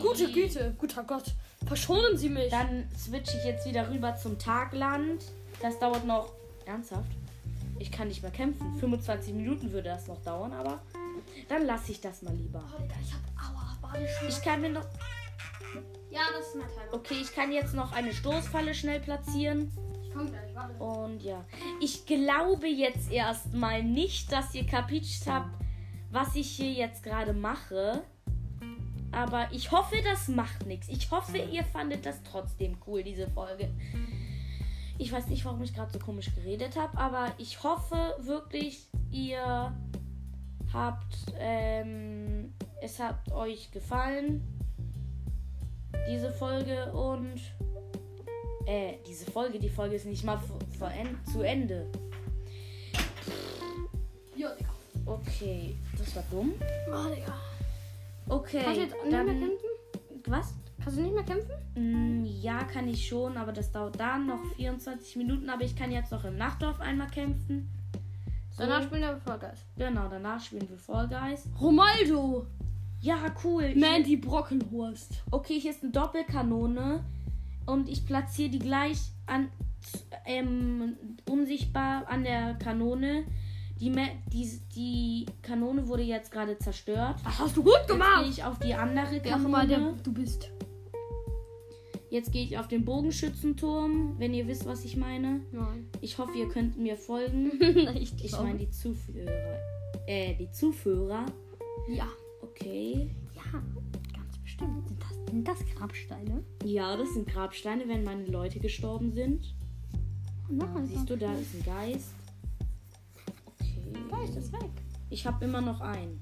Gute 0.00 0.30
Güte, 0.32 0.74
guter 0.78 1.02
Gott. 1.04 1.34
Verschonen 1.66 2.16
Sie 2.16 2.28
mich. 2.28 2.50
Dann 2.50 2.88
switche 2.96 3.36
ich 3.38 3.44
jetzt 3.44 3.66
wieder 3.66 3.90
rüber 3.90 4.16
zum 4.16 4.38
Tagland. 4.38 5.24
Das 5.60 5.78
dauert 5.78 6.06
noch. 6.06 6.32
Ernsthaft? 6.66 7.10
Ich 7.78 7.90
kann 7.90 8.08
nicht 8.08 8.22
mehr 8.22 8.30
kämpfen. 8.30 8.74
25 8.78 9.34
Minuten 9.34 9.72
würde 9.72 9.88
das 9.88 10.06
noch 10.06 10.20
dauern, 10.22 10.52
aber 10.52 10.80
dann 11.48 11.66
lasse 11.66 11.92
ich 11.92 12.00
das 12.00 12.22
mal 12.22 12.34
lieber. 12.34 12.62
Oh, 12.74 12.82
Digga, 12.82 12.94
ich 13.02 13.12
hab 13.12 13.20
aua, 13.50 13.76
Badeschmerzen. 13.80 14.28
Ich 14.28 14.42
kann 14.42 14.60
mir 14.60 14.70
noch. 14.70 14.84
Ja, 16.10 16.20
das 16.36 16.48
ist 16.48 16.56
mein 16.56 16.68
Teil. 16.68 16.88
Okay, 16.92 17.16
ich 17.20 17.34
kann 17.34 17.52
jetzt 17.52 17.74
noch 17.74 17.92
eine 17.92 18.12
Stoßfalle 18.12 18.74
schnell 18.74 19.00
platzieren. 19.00 19.70
Ich 20.02 20.12
komm 20.12 20.28
gleich, 20.28 20.54
warte. 20.54 20.74
Und 20.82 21.22
ja. 21.22 21.44
Ich 21.80 22.06
glaube 22.06 22.66
jetzt 22.66 23.10
erstmal 23.10 23.82
nicht, 23.82 24.32
dass 24.32 24.54
ihr 24.54 24.66
kapiert 24.66 25.04
habt, 25.26 25.50
was 26.10 26.34
ich 26.34 26.50
hier 26.50 26.72
jetzt 26.72 27.02
gerade 27.02 27.32
mache. 27.32 28.02
Aber 29.12 29.48
ich 29.52 29.70
hoffe, 29.70 29.96
das 30.02 30.28
macht 30.28 30.66
nichts. 30.66 30.88
Ich 30.88 31.10
hoffe, 31.10 31.38
ihr 31.38 31.64
fandet 31.64 32.06
das 32.06 32.22
trotzdem 32.22 32.78
cool, 32.86 33.02
diese 33.02 33.28
Folge. 33.28 33.70
Ich 34.98 35.12
weiß 35.12 35.28
nicht, 35.28 35.44
warum 35.44 35.62
ich 35.62 35.74
gerade 35.74 35.92
so 35.92 35.98
komisch 35.98 36.34
geredet 36.34 36.76
habe, 36.76 36.98
aber 36.98 37.32
ich 37.38 37.62
hoffe 37.62 38.16
wirklich, 38.20 38.88
ihr 39.10 39.72
habt, 40.72 41.14
ähm, 41.38 42.52
es 42.82 42.98
hat 42.98 43.30
euch 43.32 43.70
gefallen, 43.70 44.57
diese 46.08 46.30
Folge 46.32 46.90
und, 46.92 47.40
äh, 48.66 48.94
diese 49.06 49.30
Folge, 49.30 49.58
die 49.58 49.68
Folge 49.68 49.96
ist 49.96 50.06
nicht 50.06 50.24
mal 50.24 50.38
zu 51.32 51.40
Ende. 51.42 51.86
Ja, 54.36 54.50
Digga. 54.54 54.70
Okay, 55.06 55.76
das 55.98 56.14
war 56.16 56.24
dumm. 56.30 56.52
Oh, 56.90 57.14
Digga. 57.14 57.34
Okay, 58.28 58.60
Kannst 58.62 58.78
du 58.78 58.82
jetzt 58.84 58.94
nicht 58.94 59.10
mehr 59.10 59.24
dann, 59.24 59.38
kämpfen? 59.40 59.58
was? 60.26 60.54
Kannst 60.82 60.98
du 60.98 61.02
nicht 61.02 61.14
mehr 61.14 61.24
kämpfen? 61.24 61.52
Mm, 61.74 62.24
Ja, 62.24 62.62
kann 62.64 62.88
ich 62.88 63.06
schon, 63.08 63.36
aber 63.36 63.52
das 63.52 63.72
dauert 63.72 63.98
dann 63.98 64.26
noch 64.26 64.44
24 64.56 65.16
Minuten. 65.16 65.48
Aber 65.50 65.62
ich 65.62 65.74
kann 65.74 65.90
jetzt 65.90 66.12
noch 66.12 66.24
im 66.24 66.36
Nachtdorf 66.36 66.80
einmal 66.80 67.08
kämpfen. 67.08 67.70
So, 68.50 68.64
Danach 68.64 68.82
spielen 68.82 69.02
wir 69.02 69.16
Fall 69.18 69.38
Guys. 69.38 69.64
genau, 69.76 70.08
danach 70.08 70.40
spielen 70.40 70.68
wir 70.68 70.78
Fall 70.78 71.08
Guys. 71.08 71.48
Romaldo. 71.60 72.46
Ja, 73.00 73.16
cool. 73.44 73.74
Mandy 73.74 74.16
Brockenhurst. 74.16 75.22
Okay, 75.30 75.58
hier 75.60 75.70
ist 75.70 75.82
eine 75.82 75.92
Doppelkanone 75.92 77.04
und 77.66 77.88
ich 77.88 78.04
platziere 78.04 78.50
die 78.50 78.58
gleich 78.58 78.98
an 79.26 79.48
ähm, 80.26 80.96
unsichtbar 81.28 82.08
an 82.08 82.24
der 82.24 82.54
Kanone. 82.54 83.24
Die, 83.80 83.94
die, 84.32 84.60
die 84.74 85.26
Kanone 85.42 85.86
wurde 85.86 86.02
jetzt 86.02 86.32
gerade 86.32 86.58
zerstört. 86.58 87.16
Das 87.24 87.38
hast 87.38 87.56
du 87.56 87.62
gut 87.62 87.74
Jetzt 87.74 87.86
gehe 87.88 87.96
gemacht. 87.96 88.26
ich 88.28 88.42
auf 88.42 88.58
die 88.58 88.74
andere 88.74 89.16
immer 89.16 89.66
der 89.66 89.78
Kanone. 89.78 89.96
du 90.02 90.12
bist. 90.12 90.50
Jetzt 92.10 92.32
gehe 92.32 92.42
ich 92.42 92.58
auf 92.58 92.68
den 92.68 92.84
Bogenschützenturm, 92.84 94.14
wenn 94.18 94.32
ihr 94.34 94.48
wisst, 94.48 94.66
was 94.66 94.84
ich 94.84 94.96
meine. 94.96 95.42
Nein. 95.52 95.88
Ich 96.00 96.18
hoffe, 96.18 96.36
ihr 96.38 96.48
könnt 96.48 96.78
mir 96.78 96.96
folgen. 96.96 97.52
ich 97.94 98.12
Ich 98.24 98.32
meine 98.32 98.58
die 98.58 98.70
Zuführer. 98.70 99.30
Äh, 100.06 100.34
die 100.34 100.50
Zuführer. 100.50 101.26
Ja. 101.88 102.08
Okay. 102.60 103.10
Ja, 103.34 103.42
ganz 104.14 104.38
bestimmt. 104.42 104.88
Sind 104.88 105.02
das, 105.02 105.30
sind 105.30 105.48
das 105.48 105.58
Grabsteine? 105.76 106.44
Ja, 106.64 106.96
das 106.96 107.14
sind 107.14 107.28
Grabsteine, 107.28 107.86
wenn 107.88 108.04
meine 108.04 108.26
Leute 108.26 108.58
gestorben 108.60 109.12
sind. 109.12 109.54
Oh 110.50 110.54
nein, 110.54 110.86
Siehst 110.86 111.08
du, 111.08 111.16
da 111.16 111.32
ist 111.34 111.54
ein 111.54 111.62
Geist. 111.64 112.10
Okay. 113.46 113.92
Geist 114.10 114.36
ist 114.36 114.52
weg. 114.52 114.70
Ich 115.10 115.26
habe 115.26 115.44
immer 115.44 115.60
noch 115.60 115.80
einen. 115.80 116.20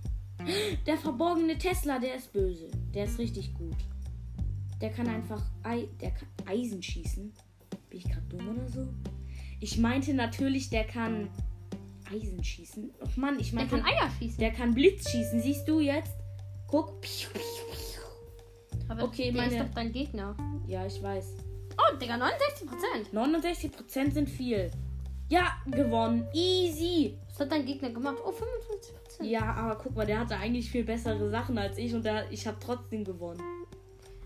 Der 0.86 0.96
verborgene 0.98 1.56
Tesla, 1.58 1.98
der 1.98 2.16
ist 2.16 2.32
böse. 2.32 2.68
Der 2.94 3.04
ist 3.06 3.18
richtig 3.18 3.54
gut. 3.54 3.76
Der 4.80 4.90
kann 4.90 5.08
einfach 5.08 5.42
Ei, 5.62 5.88
der 6.00 6.10
kann 6.10 6.28
Eisen 6.46 6.82
schießen. 6.82 7.32
Bin 7.88 7.98
ich 7.98 8.04
gerade 8.04 8.26
dumm 8.28 8.48
oder 8.50 8.68
so? 8.68 8.86
Ich 9.60 9.78
meinte 9.78 10.12
natürlich, 10.12 10.68
der 10.68 10.84
kann 10.84 11.28
Eisen 12.12 12.44
schießen. 12.44 12.90
Och 13.02 13.16
Mann, 13.16 13.40
ich 13.40 13.50
Der 13.50 13.60
meinte, 13.60 13.76
kann 13.76 13.86
Eier 13.86 14.10
schießen. 14.18 14.38
der 14.38 14.52
kann 14.52 14.74
Blitz 14.74 15.10
schießen. 15.10 15.40
Siehst 15.40 15.66
du 15.66 15.80
jetzt? 15.80 16.14
Guck. 16.68 16.94
Aber 18.88 19.04
Okay, 19.04 19.32
der 19.32 19.42
meine- 19.42 19.56
ist 19.56 19.62
doch 19.68 19.74
dein 19.74 19.92
Gegner. 19.92 20.36
Ja, 20.66 20.86
ich 20.86 21.02
weiß. 21.02 21.34
Oh, 21.78 21.96
Digga, 21.96 22.16
69 22.16 22.68
Prozent. 22.68 23.12
69% 23.12 24.12
sind 24.14 24.28
viel. 24.30 24.70
Ja, 25.28 25.56
gewonnen. 25.66 26.26
Easy. 26.32 27.18
Was 27.30 27.40
hat 27.40 27.52
dein 27.52 27.66
Gegner 27.66 27.90
gemacht? 27.90 28.16
Oh, 28.24 28.30
55 28.32 28.94
Prozent. 28.94 29.28
Ja, 29.30 29.42
aber 29.54 29.76
guck 29.76 29.94
mal, 29.96 30.06
der 30.06 30.20
hatte 30.20 30.36
eigentlich 30.36 30.70
viel 30.70 30.84
bessere 30.84 31.28
Sachen 31.28 31.58
als 31.58 31.76
ich 31.78 31.92
und 31.94 32.04
der, 32.04 32.30
ich 32.30 32.46
habe 32.46 32.56
trotzdem 32.60 33.04
gewonnen. 33.04 33.42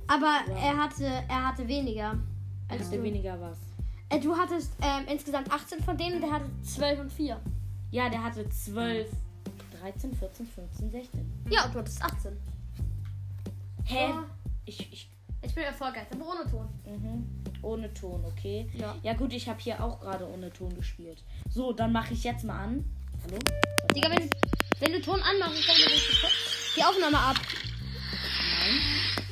Aber 0.07 0.41
Wow. 0.47 0.59
er 0.63 0.77
hatte, 0.77 1.05
er 1.29 1.49
hatte 1.49 1.67
weniger. 1.67 2.19
Er 2.69 2.75
Als 2.77 2.87
hatte 2.87 2.99
du. 2.99 3.03
weniger 3.03 3.41
was. 3.41 3.59
Äh, 4.11 4.21
du 4.21 4.37
hattest 4.37 4.73
ähm, 4.83 5.05
insgesamt 5.11 5.51
18 5.51 5.83
von 5.83 5.97
denen 5.97 6.17
und 6.17 6.21
der 6.23 6.33
hatte 6.33 6.47
12 6.63 7.01
und 7.01 7.13
4. 7.13 7.41
Ja, 7.93 8.09
der 8.09 8.23
hatte 8.23 8.49
12, 8.49 9.09
13, 9.81 10.15
14, 10.15 10.47
15, 10.47 10.91
16. 10.91 11.45
Ja, 11.51 11.65
und 11.65 11.75
du 11.75 11.79
hattest 11.79 12.03
18. 12.03 12.37
Hä? 13.85 14.11
Oh. 14.13 14.23
Ich, 14.67 14.93
ich, 14.93 15.11
Ich 15.43 15.55
bin 15.55 15.65
erfolgreich, 15.65 16.07
aber 16.13 16.27
ohne 16.27 16.51
Ton. 16.51 16.69
mhm. 16.85 17.27
Ohne 17.63 17.93
Ton, 17.95 18.25
okay? 18.25 18.71
Ja. 18.75 18.95
Ja 19.03 19.13
gut, 19.15 19.33
ich 19.33 19.49
habe 19.49 19.59
hier 19.61 19.83
auch 19.83 20.01
gerade 20.01 20.27
ohne 20.27 20.51
Ton 20.53 20.75
gespielt. 20.75 21.23
So, 21.51 21.73
dann 21.73 21.93
mache 21.93 22.15
ich 22.15 22.25
jetzt 22.25 22.45
mal 22.45 22.59
an. 22.59 22.85
Hallo? 23.25 23.39
Warte 23.83 23.95
Digga, 23.95 24.11
wenn, 24.11 24.31
wenn 24.81 24.93
du 24.93 25.01
Ton 25.03 25.21
anmachst, 25.21 25.69
dann 25.69 25.77
die 26.77 26.83
Aufnahme 26.85 27.19
ab. 27.19 27.37
Nein. 27.39 28.81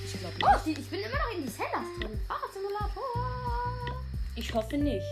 Ich 0.05 0.19
glaube 0.21 0.35
Oh, 0.43 0.67
nicht. 0.67 0.79
ich, 0.79 0.85
ich 0.85 0.91
bin 0.91 1.01
immer 1.01 1.09
noch 1.17 1.39
in 1.39 1.43
die 1.45 1.49
Sellers 1.49 1.87
drin. 2.01 2.21
Fahrradsimulator. 2.27 4.03
Ich 4.35 4.53
hoffe 4.55 4.77
nicht. 4.77 5.07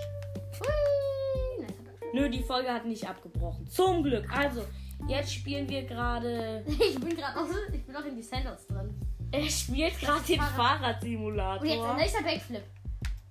Hui. 0.61 1.67
Nö, 2.13 2.29
die 2.31 2.43
Folge 2.43 2.71
hat 2.73 2.85
nicht 2.87 3.07
abgebrochen. 3.09 3.67
Zum 3.69 4.03
Glück. 4.03 4.27
Also, 4.31 4.65
jetzt 5.09 5.33
spielen 5.35 5.69
wir 5.69 5.85
gerade. 5.85 6.65
Ich 6.67 6.99
bin 7.01 7.17
gerade 7.17 7.39
noch, 7.39 7.49
ich 7.73 7.85
bin 7.85 7.95
noch 7.95 8.05
in 8.05 8.17
die 8.17 8.23
Sellers 8.23 8.67
drin. 8.67 8.95
Er 9.33 9.49
spielt 9.51 9.99
gerade 10.01 10.23
den 10.25 10.41
Fahrrad. 10.41 11.03
Und 11.03 11.09
jetzt 11.09 11.21
ein 11.21 11.27
Fahrradsimulator. 11.37 11.95
nächster 11.97 12.23
Backflip. 12.23 12.63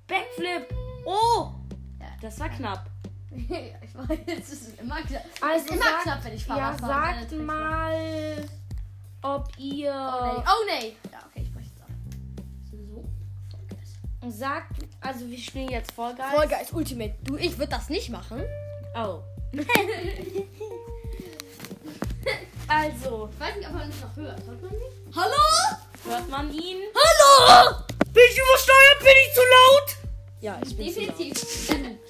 Backflip. 0.08 0.76
Oh! 1.06 1.52
Ja. 2.00 2.06
Das 2.22 2.40
war 2.40 2.50
knapp. 2.50 2.86
ja, 3.32 3.58
ich 3.82 3.96
weiß, 3.96 4.20
es 4.40 4.52
ist 4.52 4.80
immer 4.80 5.02
knapp. 5.02 5.24
Also 5.42 5.56
es 5.58 5.64
ist 5.66 5.72
immer 5.72 5.84
sag- 5.86 6.04
knapp, 6.04 6.24
wenn 6.26 6.34
ich 6.34 6.48
Ja, 6.48 6.56
Fahrrad 6.56 6.80
fahre. 6.82 6.94
Meine 7.02 7.20
sagt 7.20 7.30
Tricks 7.32 7.44
mal, 7.44 8.46
ob 9.22 9.48
Oh 9.48 9.52
nee. 9.58 9.64
ihr. 9.64 10.14
Oh 10.46 10.66
nee. 10.68 10.94
Ja, 11.12 11.20
okay, 11.30 11.42
ich 11.44 11.52
breche 11.54 11.70
jetzt 11.70 11.82
ab. 11.82 11.90
So. 14.22 14.30
Sagt, 14.30 14.72
also 15.02 15.28
wir 15.30 15.38
spielen 15.38 15.70
jetzt. 15.70 15.92
Fall 15.92 16.16
Guys 16.16 16.72
Ultimate. 16.72 17.16
Du, 17.24 17.36
ich 17.38 17.58
würde 17.58 17.72
das 17.72 17.90
nicht 17.90 18.10
machen. 18.10 18.42
Oh. 18.96 19.20
also, 22.68 23.30
Ich 23.34 23.40
weiß 23.40 23.56
nicht, 23.58 23.68
ob 23.68 23.74
man 23.74 23.88
mich 23.88 24.02
noch 24.02 24.16
hört. 24.16 24.44
Hört 24.46 24.62
man 24.62 24.72
mich? 24.72 25.16
Hallo? 25.16 25.78
hört 26.04 26.30
man 26.30 26.54
ihn? 26.54 26.78
Hallo? 26.94 27.76
Bin 28.14 28.24
ich 28.30 28.38
übersteuert? 28.38 29.00
Bin 29.00 29.14
ich 29.28 29.34
zu 29.34 29.42
laut? 29.42 29.96
Ja, 30.42 30.60
ich 30.66 30.76
bin 30.78 30.94
zu 30.94 31.00
laut. 31.02 31.20
Definitiv. 31.20 32.00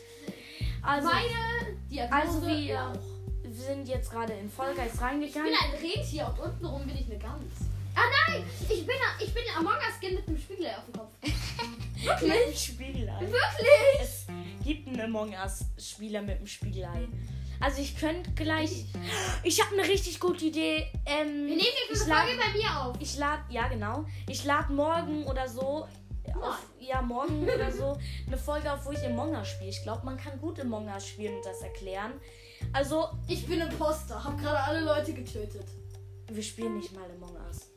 Also, 0.88 1.08
Meine 1.08 1.80
Diagnose. 1.90 2.28
also 2.28 2.46
wir 2.46 2.60
ja. 2.60 2.94
sind 3.50 3.88
jetzt 3.88 4.12
gerade 4.12 4.34
in 4.34 4.48
Fall 4.52 4.76
Guys 4.76 4.94
Ich 4.94 5.02
reingegangen. 5.02 5.52
bin 5.52 5.56
ein 5.60 5.72
Rentier 5.82 6.28
und 6.28 6.40
untenrum 6.40 6.86
bin 6.86 6.96
ich 6.96 7.06
eine 7.08 7.18
Gans. 7.18 7.54
Ah 7.96 8.04
nein, 8.28 8.44
ich 8.70 8.86
bin, 8.86 8.96
ich 9.20 9.34
bin 9.34 9.44
ein 9.52 9.58
Among 9.58 9.74
Us 9.78 9.96
Skin 10.00 10.14
mit 10.14 10.28
einem 10.28 10.38
Spiegel 10.38 10.68
auf 10.68 10.86
dem 10.86 10.94
Kopf. 10.94 11.12
Wirklich? 12.22 12.60
Spiegelei. 12.66 13.20
Wirklich? 13.20 14.00
Es 14.00 14.28
gibt 14.64 14.88
einen 14.88 15.02
Among 15.02 15.34
Us 15.34 15.62
Spieler 15.80 16.22
mit 16.22 16.40
dem 16.40 16.46
Spiegelei. 16.46 17.08
Also 17.60 17.82
ich 17.82 17.98
könnte 17.98 18.32
gleich. 18.32 18.86
Ich 19.44 19.64
habe 19.64 19.74
eine 19.80 19.88
richtig 19.88 20.20
gute 20.20 20.46
Idee. 20.46 20.88
Ähm, 21.06 21.48
Wir 21.48 21.56
nehmen 21.56 21.60
jetzt 21.90 22.06
ich 22.08 22.12
eine 22.12 22.22
Folge 22.22 22.38
bei 22.40 22.58
mir 22.58 22.82
auf. 22.82 22.96
Ich 23.00 23.18
lade, 23.18 23.42
ja 23.50 23.68
genau. 23.68 24.06
Ich 24.30 24.44
lade 24.46 24.72
morgen 24.74 25.26
oder 25.26 25.48
so. 25.48 25.88
Auf, 26.42 26.66
ja, 26.80 27.02
morgen 27.02 27.44
oder 27.44 27.72
so 27.72 27.98
eine 28.28 28.38
Folge 28.38 28.72
auf, 28.74 28.86
wo 28.86 28.92
ich 28.92 29.06
Among 29.06 29.36
Us 29.36 29.48
spiele. 29.50 29.70
Ich 29.70 29.84
glaube, 29.84 30.04
man 30.06 30.18
kann 30.18 30.40
gut 30.40 30.60
Among 30.60 30.88
Us 30.88 31.08
spielen 31.08 31.36
und 31.38 31.46
das 31.46 31.62
erklären. 31.62 32.14
Also, 32.74 33.10
Ich 33.28 33.46
bin 33.48 33.62
Imposter, 33.62 34.22
hab 34.24 34.38
gerade 34.40 34.60
alle 34.60 34.82
Leute 34.82 35.14
getötet. 35.14 35.66
wir 36.30 36.44
spielen 36.44 36.78
nicht 36.78 36.94
mal 36.94 37.10
Among 37.12 37.36
Us. 37.48 37.70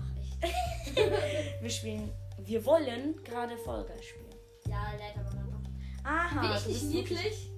Ach 0.00 0.42
echt? 0.44 0.96
Wir 1.62 1.70
spielen. 1.70 2.10
Wir 2.38 2.64
wollen 2.64 3.22
gerade 3.22 3.56
Fall 3.56 3.84
Guys 3.86 4.04
spielen. 4.04 4.34
Ja, 4.66 4.92
leid 4.98 5.14
aber 5.16 5.30
dann 5.30 5.50
noch. 5.50 5.60
Aha. 6.04 6.40
Bin 6.40 6.50
ich 6.56 6.66
nicht 6.66 7.10
niedlich? 7.10 7.51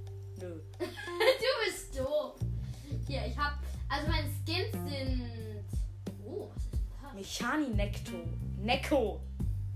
Nö. 0.44 0.60
du 0.78 1.50
bist 1.64 1.98
doof. 1.98 2.34
Hier, 3.06 3.26
ich 3.26 3.38
hab. 3.38 3.58
Also 3.88 4.08
meine 4.10 4.28
Skins 4.28 4.72
sind. 4.72 5.64
Oh, 6.24 6.50
was 6.54 6.64
ist 6.64 6.72
denn 6.72 6.80
das? 7.02 7.14
Mechani 7.14 7.68
Necto. 7.74 8.18
Necko. 8.58 9.20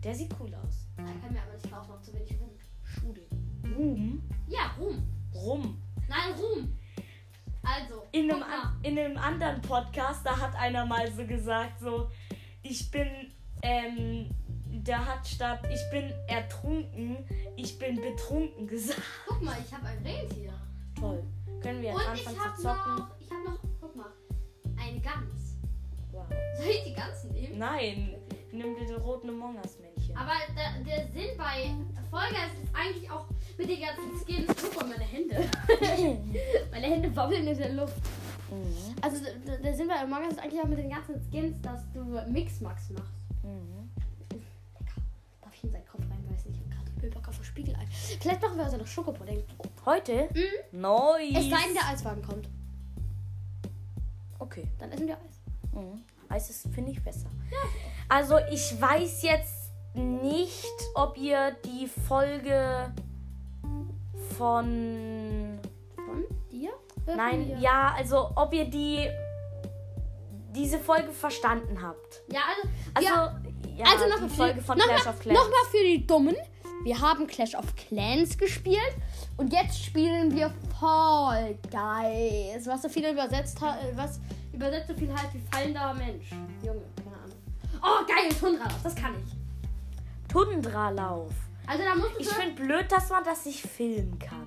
Der 0.05 0.15
sieht 0.15 0.31
cool 0.41 0.55
aus. 0.55 0.87
Ich 0.99 1.23
kann 1.23 1.33
mir 1.33 1.41
aber 1.43 1.53
nicht 1.55 1.71
kaufen, 1.71 1.91
noch 1.91 2.03
zu 2.03 2.13
wenig 2.15 2.33
Ruhm. 2.41 2.51
Schule. 2.83 3.23
Ruhm. 3.77 4.23
Ja, 4.47 4.75
Ruhm. 4.79 5.03
Rum. 5.35 5.83
Nein, 6.09 6.33
Ruhm. 6.39 6.77
Also, 7.63 8.03
In 8.13 8.31
einem, 8.31 8.43
an, 8.43 8.79
in 8.83 8.99
einem 8.99 9.17
anderen 9.19 9.61
Podcast, 9.61 10.25
da 10.25 10.39
hat 10.39 10.55
einer 10.57 10.87
mal 10.87 11.11
so 11.13 11.25
gesagt, 11.27 11.81
so, 11.81 12.11
ich 12.63 12.91
bin, 12.91 13.09
ähm, 13.63 14.31
der 14.67 15.05
hat 15.05 15.27
statt, 15.27 15.61
ich 15.71 15.81
bin 15.91 16.13
ertrunken, 16.29 17.19
ich 17.57 17.79
bin 17.79 17.97
betrunken 17.97 18.67
gesagt. 18.67 19.03
Guck 19.27 19.43
mal, 19.43 19.57
ich 19.65 19.73
habe 19.73 19.87
ein 19.87 19.99
Rentier. 19.99 20.58
Toll. 21.01 21.23
Können 21.63 21.83
wir 21.83 21.91
jetzt 21.91 21.97
Und 22.09 22.15
ich 22.15 22.29
anfangen 22.29 22.57
zu 22.57 22.63
zocken? 22.63 22.97
noch, 22.97 23.09
ich 23.21 23.31
habe 23.31 23.45
noch, 23.45 23.59
guck 23.81 23.97
mal, 23.97 24.13
eine 24.77 25.01
Gans. 25.01 25.57
Wow. 26.13 26.27
Soll 26.57 26.67
ich 26.67 26.85
die 26.85 26.95
Ganzen 26.95 27.33
nehmen? 27.33 27.59
Nein, 27.59 28.15
nimm 28.53 28.75
bitte 28.77 29.01
roten 29.01 29.29
Among 29.31 29.57
Us 29.57 29.79
Männchen. 29.79 30.17
Aber 30.17 30.33
der, 30.57 30.83
der 30.85 31.07
Sinn 31.13 31.37
bei 31.37 31.75
Vollgas 32.11 32.53
ist 32.63 32.75
eigentlich 32.75 33.11
auch 33.11 33.27
mit 33.57 33.69
den 33.69 33.81
ganzen 33.81 34.25
Skins. 34.25 34.55
Guck 34.63 34.77
mal, 34.77 34.89
meine 34.89 35.05
Hände. 35.05 35.37
meine 36.71 36.87
Hände 36.87 37.17
wobbeln 37.17 37.47
in 37.47 37.59
der 37.59 37.73
Luft. 37.73 37.97
Mhm. 38.51 38.95
Also 39.03 39.23
der, 39.47 39.59
der 39.59 39.75
Sinn 39.75 39.89
bei 39.89 40.01
Among 40.01 40.23
Us 40.25 40.33
ist 40.33 40.39
eigentlich 40.41 40.63
auch 40.63 40.69
mit 40.69 40.79
den 40.79 40.91
ganzen 40.91 41.21
Skins, 41.31 41.61
dass 41.61 41.81
du 41.93 42.03
Mixmax 42.31 42.91
machst. 42.91 43.13
Mhm. 43.43 43.91
Darf 45.43 45.55
ich 45.55 45.65
in 45.65 45.71
seinen 45.71 45.87
Kopf 45.87 46.03
reinbeißen? 46.11 46.53
Auf 47.29 47.39
ein 47.39 47.45
Spiegelei. 47.45 47.87
Vielleicht 48.21 48.43
machen 48.43 48.57
wir 48.57 48.65
also 48.65 48.77
noch 48.77 48.87
Schokopudding. 48.87 49.45
Heute? 49.85 50.29
Mhm. 50.35 50.81
Nice. 50.81 51.37
Es 51.37 51.51
sei 51.51 51.65
denn, 51.67 51.75
der 51.75 51.89
Eiswagen 51.89 52.23
kommt. 52.23 52.49
Okay. 54.39 54.67
Dann 54.79 54.91
essen 54.93 55.07
wir 55.07 55.15
Eis. 55.15 55.41
Mhm. 55.73 56.03
Eis 56.29 56.51
ist, 56.51 56.69
finde 56.75 56.91
ich, 56.93 57.03
besser. 57.03 57.29
Also, 58.09 58.39
ich 58.51 58.81
weiß 58.81 59.23
jetzt 59.23 59.73
nicht, 59.95 60.67
ob 60.95 61.17
ihr 61.19 61.57
die 61.65 61.87
Folge 62.09 62.93
von. 64.37 65.59
Von 65.95 66.25
dir? 66.51 66.71
Oder 67.05 67.07
von 67.07 67.17
Nein, 67.17 67.47
mir? 67.49 67.59
ja, 67.59 67.95
also, 67.97 68.31
ob 68.35 68.53
ihr 68.55 68.65
die. 68.65 69.09
diese 70.55 70.79
Folge 70.79 71.13
verstanden 71.13 71.81
habt. 71.83 72.23
Ja, 72.33 72.41
also. 72.57 72.69
Also, 72.95 73.09
ja, 73.09 73.41
ja, 73.77 73.85
also 73.85 74.05
die 74.05 74.11
nochmal 74.11 74.29
Folge 74.31 74.63
von 74.63 74.79
noch 74.79 74.87
Clash 74.87 75.05
mal, 75.05 75.11
of 75.13 75.21
Clans. 75.21 75.39
Nochmal 75.39 75.65
für 75.71 75.85
die 75.85 76.07
Dummen. 76.07 76.37
Wir 76.85 77.01
haben 77.01 77.27
Clash 77.27 77.55
of 77.55 77.75
Clans 77.77 78.39
gespielt 78.39 78.95
und 79.37 79.53
jetzt 79.53 79.85
spielen 79.85 80.35
wir 80.35 80.53
Fall 80.79 81.59
Guys. 81.71 82.67
Was 82.67 82.83
so 82.83 82.89
viel 82.89 83.09
übersetzt 83.09 83.61
hat, 83.61 83.79
was 83.95 84.21
übersetzt 84.53 84.89
so 84.89 84.95
viel 84.95 85.13
halt 85.13 85.33
wie 85.35 85.43
fallender 85.51 85.93
Mensch. 85.95 86.31
Junge, 86.63 86.83
keine 86.97 87.17
Ahnung. 87.17 87.37
Oh, 87.83 88.07
geil, 88.07 88.29
Tundralauf, 88.39 88.83
das 88.83 88.95
kann 88.95 89.15
ich. 89.25 90.33
Tundralauf. 90.33 91.33
Also 91.67 91.83
da 91.85 91.95
musst 91.95 92.15
du 92.17 92.21
Ich 92.21 92.29
finde 92.29 92.63
blöd, 92.63 92.91
dass 92.91 93.11
man 93.11 93.25
das 93.25 93.45
nicht 93.45 93.61
filmen 93.61 94.19
kann. 94.19 94.47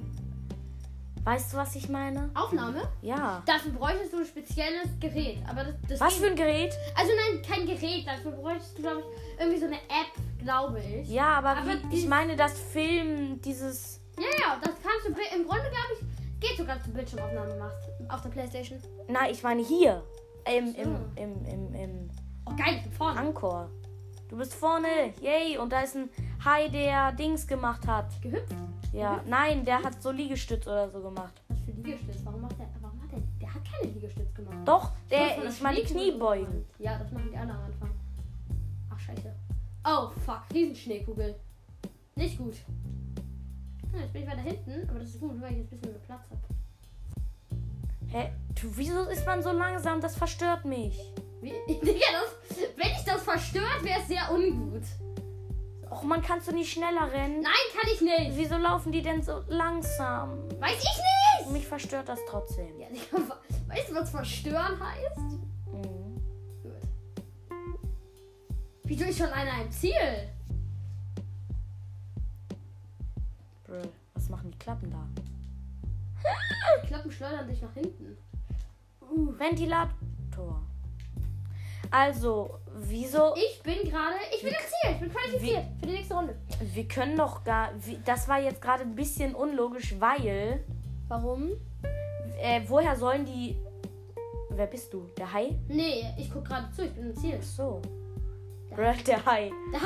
Weißt 1.24 1.54
du, 1.54 1.58
was 1.58 1.76
ich 1.76 1.88
meine? 1.88 2.32
Aufnahme. 2.34 2.82
Ja. 3.04 3.44
Dafür 3.46 3.74
bräuchtest 3.74 4.14
du 4.14 4.18
ein 4.18 4.26
spezielles 4.26 4.88
Gerät. 5.00 5.38
Aber 5.48 5.66
das, 5.66 5.76
das 5.88 6.00
Was 6.00 6.16
für 6.16 6.28
ein 6.28 6.36
Gerät? 6.36 6.74
Also 6.96 7.12
nein, 7.12 7.44
kein 7.44 7.68
Gerät. 7.68 8.08
Dafür 8.08 8.32
bräuchtest 8.32 8.78
du, 8.78 8.82
glaube 8.82 9.02
ich, 9.02 9.40
irgendwie 9.40 9.60
so 9.60 9.68
eine 9.68 9.76
App, 9.76 10.12
glaube 10.44 10.80
ich. 10.80 11.10
Ja, 11.10 11.38
aber, 11.38 11.58
Aber 11.58 11.68
wie, 11.90 11.96
ich 11.96 12.08
meine 12.08 12.36
das 12.36 12.60
Filmen, 12.60 13.42
dieses. 13.42 14.00
Ja, 14.18 14.24
ja, 14.40 14.60
das 14.62 14.74
kannst 14.84 15.06
du 15.08 15.36
im 15.36 15.48
Grunde, 15.48 15.64
glaube 15.64 15.94
ich, 15.94 16.40
geht 16.40 16.58
sogar, 16.58 16.76
dass 16.76 16.86
du 16.86 16.92
Bildschirmaufnahme 16.92 17.56
machst 17.56 17.78
auf 18.10 18.22
der 18.22 18.30
Playstation. 18.30 18.80
Na, 19.08 19.30
ich 19.30 19.42
meine 19.44 19.64
hier. 19.64 20.04
Im, 20.46 20.74
im, 20.76 20.96
im, 21.16 21.46
im, 21.46 21.76
im 21.76 22.10
Oh, 22.46 22.56
geil, 22.56 22.76
ich 22.78 22.84
bin 22.84 22.92
vorne. 22.92 23.20
Anchor. 23.20 23.70
Du 24.28 24.38
bist 24.38 24.54
vorne. 24.54 25.14
Yay. 25.22 25.58
Und 25.58 25.72
da 25.72 25.82
ist 25.82 25.96
ein 25.96 26.10
Hai, 26.44 26.68
der 26.70 27.12
Dings 27.12 27.46
gemacht 27.46 27.86
hat. 27.88 28.22
Gehüpft. 28.22 28.56
Ja. 28.92 29.22
Nein, 29.26 29.64
der 29.64 29.84
hat 29.84 30.02
so 30.02 30.12
Liegestütz 30.12 30.68
oder 30.68 30.90
so 30.90 31.02
gemacht. 31.02 31.34
Was 31.48 31.60
für 31.62 31.72
Liegestütz? 31.72 32.18
Warum 32.24 32.42
macht 32.42 32.58
der, 32.60 32.68
warum 32.82 33.02
hat 33.02 33.12
der, 33.12 33.20
der 33.40 33.54
hat 33.54 33.62
keine 33.64 33.92
Liegestütz 33.94 34.34
gemacht. 34.34 34.58
Doch, 34.66 34.92
der, 35.10 35.44
ich 35.46 35.62
meine 35.62 35.82
Kniebeugen. 35.82 36.66
Ja, 36.80 36.98
das 36.98 37.12
machen 37.12 37.30
die 37.32 37.38
alle 37.38 37.52
am 37.52 37.64
Anfang. 37.64 37.92
Ach, 38.90 39.00
scheiße. 39.00 39.34
Oh, 39.84 40.10
fuck, 40.26 40.44
Riesenschneekugel. 40.54 41.36
Nicht 42.16 42.38
gut. 42.38 42.56
Hm, 43.92 44.00
jetzt 44.00 44.14
bin 44.14 44.24
ich 44.24 44.30
weiter 44.30 44.42
hinten, 44.42 44.90
aber 44.90 45.00
das 45.00 45.10
ist 45.10 45.20
gut, 45.20 45.42
weil 45.42 45.52
ich 45.54 45.58
jetzt 45.60 45.74
ein 45.74 45.80
bisschen 45.80 45.94
mehr 45.94 46.02
Platz 46.06 46.22
habe. 46.30 46.42
Hä? 48.08 48.32
Du, 48.62 48.70
wieso 48.76 49.04
ist 49.06 49.26
man 49.26 49.42
so 49.42 49.52
langsam? 49.52 50.02
Das 50.02 50.16
verstört 50.16 50.66
mich. 50.66 51.00
Wie, 51.42 51.54
Digga, 51.68 52.06
das, 52.50 52.58
wenn 52.78 52.92
ich 52.92 53.04
das 53.06 53.24
verstört, 53.24 53.84
wäre 53.84 54.00
es 54.02 54.08
sehr 54.08 54.32
ungut. 54.32 54.84
Och, 55.90 56.04
man 56.04 56.22
kannst 56.22 56.48
du 56.48 56.54
nicht 56.54 56.72
schneller 56.72 57.12
rennen? 57.12 57.42
Nein, 57.42 57.54
kann 57.74 57.90
ich 57.92 58.02
nicht. 58.02 58.38
Wieso 58.38 58.58
laufen 58.58 58.92
die 58.92 59.02
denn 59.02 59.24
so 59.24 59.44
langsam? 59.48 60.38
Weiß 60.60 60.78
ich 60.78 61.44
nicht. 61.44 61.52
Mich 61.52 61.68
verstört 61.68 62.08
das 62.08 62.20
trotzdem. 62.30 62.80
Ja, 62.80 62.88
Digga, 62.90 63.18
weißt 63.68 63.90
du, 63.90 63.96
was 63.96 64.10
verstören 64.12 64.80
heißt? 64.80 65.41
Wieso 68.92 69.06
ist 69.06 69.20
schon 69.20 69.30
einer 69.30 69.64
im 69.64 69.72
Ziel? 69.72 69.94
Bro, 73.64 73.84
was 74.14 74.28
machen 74.28 74.52
die 74.52 74.58
Klappen 74.58 74.92
da? 74.92 75.08
Die 76.84 76.88
Klappen 76.88 77.10
schleudern 77.10 77.48
dich 77.48 77.62
nach 77.62 77.74
hinten. 77.74 78.18
Ventilator. 79.40 80.62
Also, 81.90 82.60
wieso? 82.82 83.34
Ich 83.36 83.64
bin 83.64 83.90
gerade. 83.90 84.16
Ich 84.36 84.44
bin 84.44 84.52
im 84.52 84.60
Ziel. 84.60 84.92
Ich 84.92 85.00
bin 85.00 85.10
qualifiziert 85.10 85.66
für 85.80 85.86
die 85.86 85.94
nächste 85.94 86.14
Runde. 86.14 86.36
Wir 86.60 86.88
können 86.90 87.16
doch 87.16 87.46
gar. 87.46 87.72
Das 88.04 88.28
war 88.28 88.42
jetzt 88.42 88.62
gerade 88.62 88.84
ein 88.84 88.96
bisschen 88.96 89.36
unlogisch, 89.36 89.96
weil. 90.02 90.66
Warum? 91.08 91.52
Äh, 92.42 92.64
woher 92.68 92.98
sollen 92.98 93.24
die. 93.24 93.56
Wer 94.50 94.68
bist 94.68 94.92
du? 94.92 95.10
Der 95.18 95.32
Hai? 95.32 95.58
Nee, 95.70 96.04
ich 96.18 96.30
guck 96.30 96.44
gerade 96.44 96.70
zu. 96.74 96.84
Ich 96.84 96.92
bin 96.92 97.10
im 97.10 97.16
Ziel. 97.16 97.38
Ach 97.40 97.44
so. 97.46 97.82
Der 98.78 99.26
Hai. 99.26 99.52
Der 99.72 99.80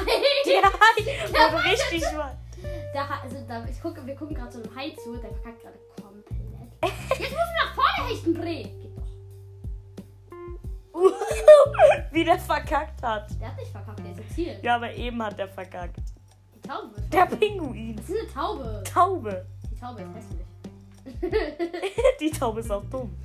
Der 0.45 0.63
Hai 0.63 1.51
wurde 1.53 1.63
richtig 1.65 2.03
weit. 2.17 2.37
Der 2.93 3.09
Ha- 3.09 3.21
also 3.23 3.37
da, 3.47 3.65
ich 3.65 3.81
gucke, 3.81 4.05
wir 4.05 4.15
gucken 4.15 4.35
gerade 4.35 4.51
so 4.51 4.61
einem 4.63 4.75
Hai 4.75 4.91
zu, 4.91 5.17
der 5.17 5.31
verkackt 5.31 5.61
gerade 5.63 5.77
komplett. 6.01 6.29
Jetzt 7.19 7.19
muss 7.19 7.29
du 7.29 7.55
nach 7.65 7.73
vorne 7.75 8.09
hechten, 8.09 8.33
Bre. 8.33 8.63
Geht 8.63 8.97
doch. 8.97 9.03
Wie 12.11 12.23
der 12.23 12.39
verkackt 12.39 13.01
hat. 13.03 13.27
Der 13.41 13.47
hat 13.49 13.57
nicht 13.57 13.71
verkackt, 13.71 13.99
der 13.99 14.11
ist 14.11 14.19
im 14.19 14.29
Ziel. 14.29 14.59
Ja, 14.61 14.75
aber 14.75 14.93
eben 14.93 15.21
hat 15.23 15.37
der 15.37 15.47
verkackt. 15.47 15.97
Die 16.55 16.61
Taube 16.67 16.95
ist 16.95 17.13
Der. 17.13 17.25
Pinguin. 17.25 17.95
Das 17.97 18.09
ist 18.09 18.19
eine 18.21 18.33
Taube. 18.33 18.83
Taube. 18.91 19.45
Die 19.71 19.75
Taube 19.79 20.01
ist 20.01 20.15
hässlich. 20.15 20.45
Die 22.19 22.31
Taube 22.31 22.59
ist 22.61 22.71
auch 22.71 22.83
dumm. 22.85 23.15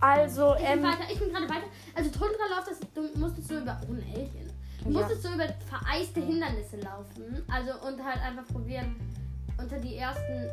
Also, 0.00 0.54
Ich 0.54 0.62
bin 0.62 0.78
ähm. 0.78 0.82
weiter, 0.84 1.04
ich 1.10 1.18
bin 1.18 1.30
gerade 1.30 1.48
weiter. 1.48 1.66
Also 1.94 2.10
Tundra 2.10 2.46
läuft 2.54 2.70
das, 2.70 2.78
du 2.94 3.18
musstest 3.18 3.48
so 3.48 3.58
über. 3.58 3.80
Oh, 3.88 3.92
ein 3.92 4.04
Alien. 4.14 4.50
Du 4.84 4.90
Ja. 4.90 4.98
musstest 5.00 5.22
so 5.22 5.28
über 5.30 5.46
vereiste 5.68 6.20
Hindernisse 6.20 6.76
laufen. 6.78 7.42
Also 7.50 7.72
und 7.86 8.04
halt 8.04 8.20
einfach 8.22 8.46
probieren 8.52 8.96
unter 9.58 9.78
die 9.78 9.96
ersten. 9.96 10.48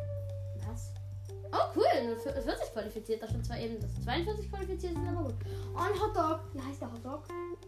Was? 0.67 0.91
Oh 1.51 1.71
cool, 1.75 1.83
es 2.15 2.25
wird 2.45 2.57
sich 2.59 2.71
qualifiziert. 2.73 3.21
Da 3.21 3.27
schon 3.27 3.43
zwar 3.43 3.59
eben, 3.59 3.79
dass 3.79 4.01
42 4.03 4.49
qualifiziert 4.49 4.93
sind, 4.93 5.07
aber 5.07 5.23
gut. 5.25 5.35
Ein 5.75 5.99
Hotdog. 6.01 6.39
Wie 6.53 6.61
heißt 6.61 6.81
der 6.81 6.91
Hotdog? 6.91 7.25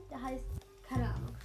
Der 0.10 0.22
heißt. 0.22 0.44
Keine 0.88 1.06
Ahnung. 1.06 1.36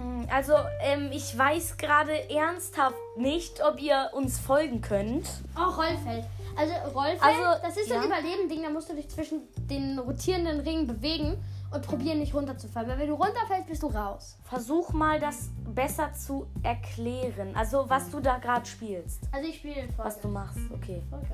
Mm, 0.00 0.24
Also, 0.32 0.54
ähm, 0.80 1.10
ich 1.12 1.36
weiß 1.36 1.76
gerade 1.76 2.30
ernsthaft 2.30 2.96
nicht, 3.16 3.62
ob 3.64 3.80
ihr 3.80 4.10
uns 4.12 4.38
folgen 4.38 4.80
könnt. 4.80 5.28
Oh, 5.56 5.70
Rollfeld. 5.70 6.24
Also 6.56 6.72
Rollfeld, 6.94 7.22
Also, 7.22 7.62
das 7.62 7.76
ist 7.76 7.88
so 7.88 7.94
ein 7.94 8.00
ja. 8.02 8.06
Überleben-Ding, 8.06 8.62
da 8.62 8.70
musst 8.70 8.88
du 8.90 8.94
dich 8.94 9.08
zwischen 9.08 9.42
den 9.56 9.98
rotierenden 9.98 10.60
Ringen 10.60 10.86
bewegen 10.86 11.36
und 11.72 11.86
probieren 11.86 12.18
nicht 12.18 12.34
runterzufallen. 12.34 12.88
Weil 12.90 12.98
wenn 12.98 13.08
du 13.08 13.14
runterfällst, 13.14 13.68
bist 13.68 13.82
du 13.82 13.86
raus. 13.88 14.36
Versuch 14.44 14.92
mal, 14.92 15.20
das 15.20 15.50
besser 15.72 16.12
zu 16.12 16.46
erklären. 16.62 17.54
Also, 17.54 17.88
was 17.88 18.10
du 18.10 18.20
da 18.20 18.38
gerade 18.38 18.66
spielst. 18.66 19.22
Also 19.32 19.48
ich 19.48 19.56
spiele 19.56 19.88
Was 19.96 20.20
du 20.20 20.28
machst. 20.28 20.58
Okay. 20.72 21.02
Guys. 21.10 21.28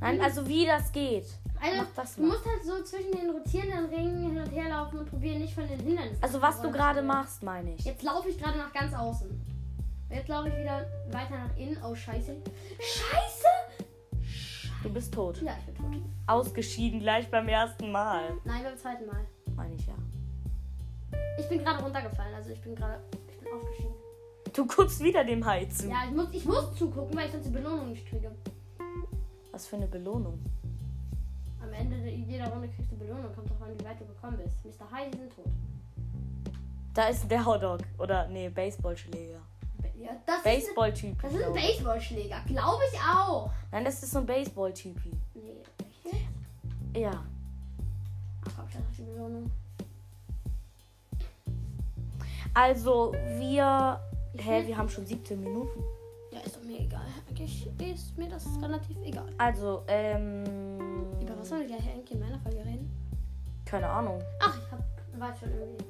Nein, 0.00 0.20
also 0.20 0.48
wie 0.48 0.66
das 0.66 0.90
geht. 0.92 1.26
Also, 1.60 1.86
das 1.94 2.16
du 2.16 2.22
musst 2.22 2.46
halt 2.46 2.64
so 2.64 2.82
zwischen 2.82 3.12
den 3.12 3.30
rotierenden 3.30 3.84
Ringen 3.86 4.22
hin 4.22 4.38
und 4.38 4.50
her 4.50 4.70
laufen 4.70 5.00
und 5.00 5.10
probieren, 5.10 5.40
nicht 5.40 5.54
von 5.54 5.68
den 5.68 5.78
Hindernissen 5.78 6.22
Also, 6.22 6.40
was 6.40 6.62
du 6.62 6.70
gerade 6.70 7.02
machst, 7.02 7.42
meine 7.42 7.74
ich. 7.74 7.84
Jetzt 7.84 8.02
laufe 8.02 8.30
ich 8.30 8.38
gerade 8.38 8.56
nach 8.56 8.72
ganz 8.72 8.94
außen. 8.94 9.28
Jetzt 10.08 10.28
laufe 10.28 10.48
ich 10.48 10.54
wieder 10.54 10.86
weiter 11.10 11.38
nach 11.38 11.56
innen. 11.56 11.76
Oh, 11.84 11.94
scheiße. 11.94 12.34
Scheiße! 12.78 13.80
Du 14.82 14.90
bist 14.90 15.12
tot. 15.12 15.42
Ja, 15.42 15.54
ich 15.58 15.66
bin 15.66 15.76
tot. 15.76 16.02
Ausgeschieden 16.26 17.00
gleich 17.00 17.30
beim 17.30 17.46
ersten 17.48 17.92
Mal. 17.92 18.22
Nein, 18.44 18.64
beim 18.64 18.76
zweiten 18.78 19.06
Mal. 19.06 19.26
Meine 19.54 19.74
ich 19.74 19.86
ja. 19.86 19.94
Ich 21.38 21.48
bin 21.48 21.58
gerade 21.58 21.82
runtergefallen, 21.82 22.34
also 22.34 22.50
ich 22.50 22.60
bin 22.62 22.74
gerade. 22.74 23.00
Ich 23.28 23.38
bin 23.38 23.52
aufgestiegen. 23.52 23.94
Du 24.54 24.66
guckst 24.66 25.02
wieder 25.02 25.24
dem 25.24 25.44
Hai 25.44 25.66
zu. 25.66 25.88
Ja, 25.88 26.04
ich 26.08 26.14
muss, 26.14 26.28
ich 26.32 26.44
muss 26.44 26.74
zugucken, 26.74 27.14
weil 27.16 27.26
ich 27.26 27.32
sonst 27.32 27.44
die 27.44 27.50
Belohnung 27.50 27.90
nicht 27.90 28.08
kriege. 28.08 28.30
Was 29.60 29.66
für 29.66 29.76
eine 29.76 29.88
Belohnung. 29.88 30.38
Am 31.62 31.70
Ende 31.74 31.94
der- 31.98 32.14
jeder 32.14 32.48
Runde 32.48 32.66
kriegst 32.68 32.90
du 32.92 32.96
Belohnung. 32.96 33.30
Kommt 33.34 33.50
doch 33.50 33.60
an, 33.60 33.78
wie 33.78 33.84
weit 33.84 34.00
du 34.00 34.06
gekommen 34.06 34.38
bist. 34.38 34.56
Mr. 34.64 34.90
High, 34.90 35.10
die 35.10 35.18
sind 35.18 35.34
tot. 35.36 35.44
Da 36.94 37.08
ist 37.08 37.30
der 37.30 37.44
Hotdog. 37.44 37.80
Oder, 37.98 38.26
nee, 38.28 38.48
Baseballschläger. 38.48 39.38
Ja, 39.98 40.12
das 40.24 40.36
ist, 40.38 40.44
Baseballtyp. 40.44 41.20
das 41.20 41.34
ist 41.34 41.44
ein. 41.44 41.52
Baseballschläger. 41.52 42.40
Glaube 42.46 42.82
ich 42.90 42.98
auch. 43.00 43.50
Nein, 43.70 43.84
das 43.84 44.02
ist 44.02 44.12
so 44.12 44.20
ein 44.20 44.24
Baseballtypi. 44.26 45.10
Nee, 45.34 45.56
echt? 46.10 46.24
Ja. 46.96 47.10
Ach, 48.46 48.52
komm, 48.56 48.64
das 48.72 48.96
die 48.96 49.02
Belohnung. 49.02 49.50
Also, 52.54 53.12
wir. 53.36 54.00
Ich 54.32 54.42
Hä, 54.42 54.66
wir 54.66 54.78
haben 54.78 54.88
schon 54.88 55.04
17 55.04 55.38
Minuten. 55.38 55.82
Ja, 56.40 56.46
ist 56.46 56.56
doch 56.56 56.62
mir 56.62 56.80
egal. 56.80 57.02
Eigentlich 57.28 57.66
ist 57.78 58.16
mir 58.16 58.28
das 58.28 58.46
relativ 58.62 58.96
egal. 59.04 59.30
Also, 59.36 59.82
ähm. 59.88 60.44
Über 61.20 61.38
was 61.38 61.48
soll 61.48 61.60
ich 61.60 61.66
gleich 61.66 61.86
eigentlich 61.88 62.12
in 62.12 62.20
meiner 62.20 62.38
Folge 62.40 62.64
reden? 62.64 62.90
Keine 63.66 63.88
Ahnung. 63.88 64.22
Ach, 64.40 64.56
ich 64.58 64.72
hab, 64.72 64.80
weiß 65.18 65.40
schon 65.40 65.50
irgendwie. 65.52 65.84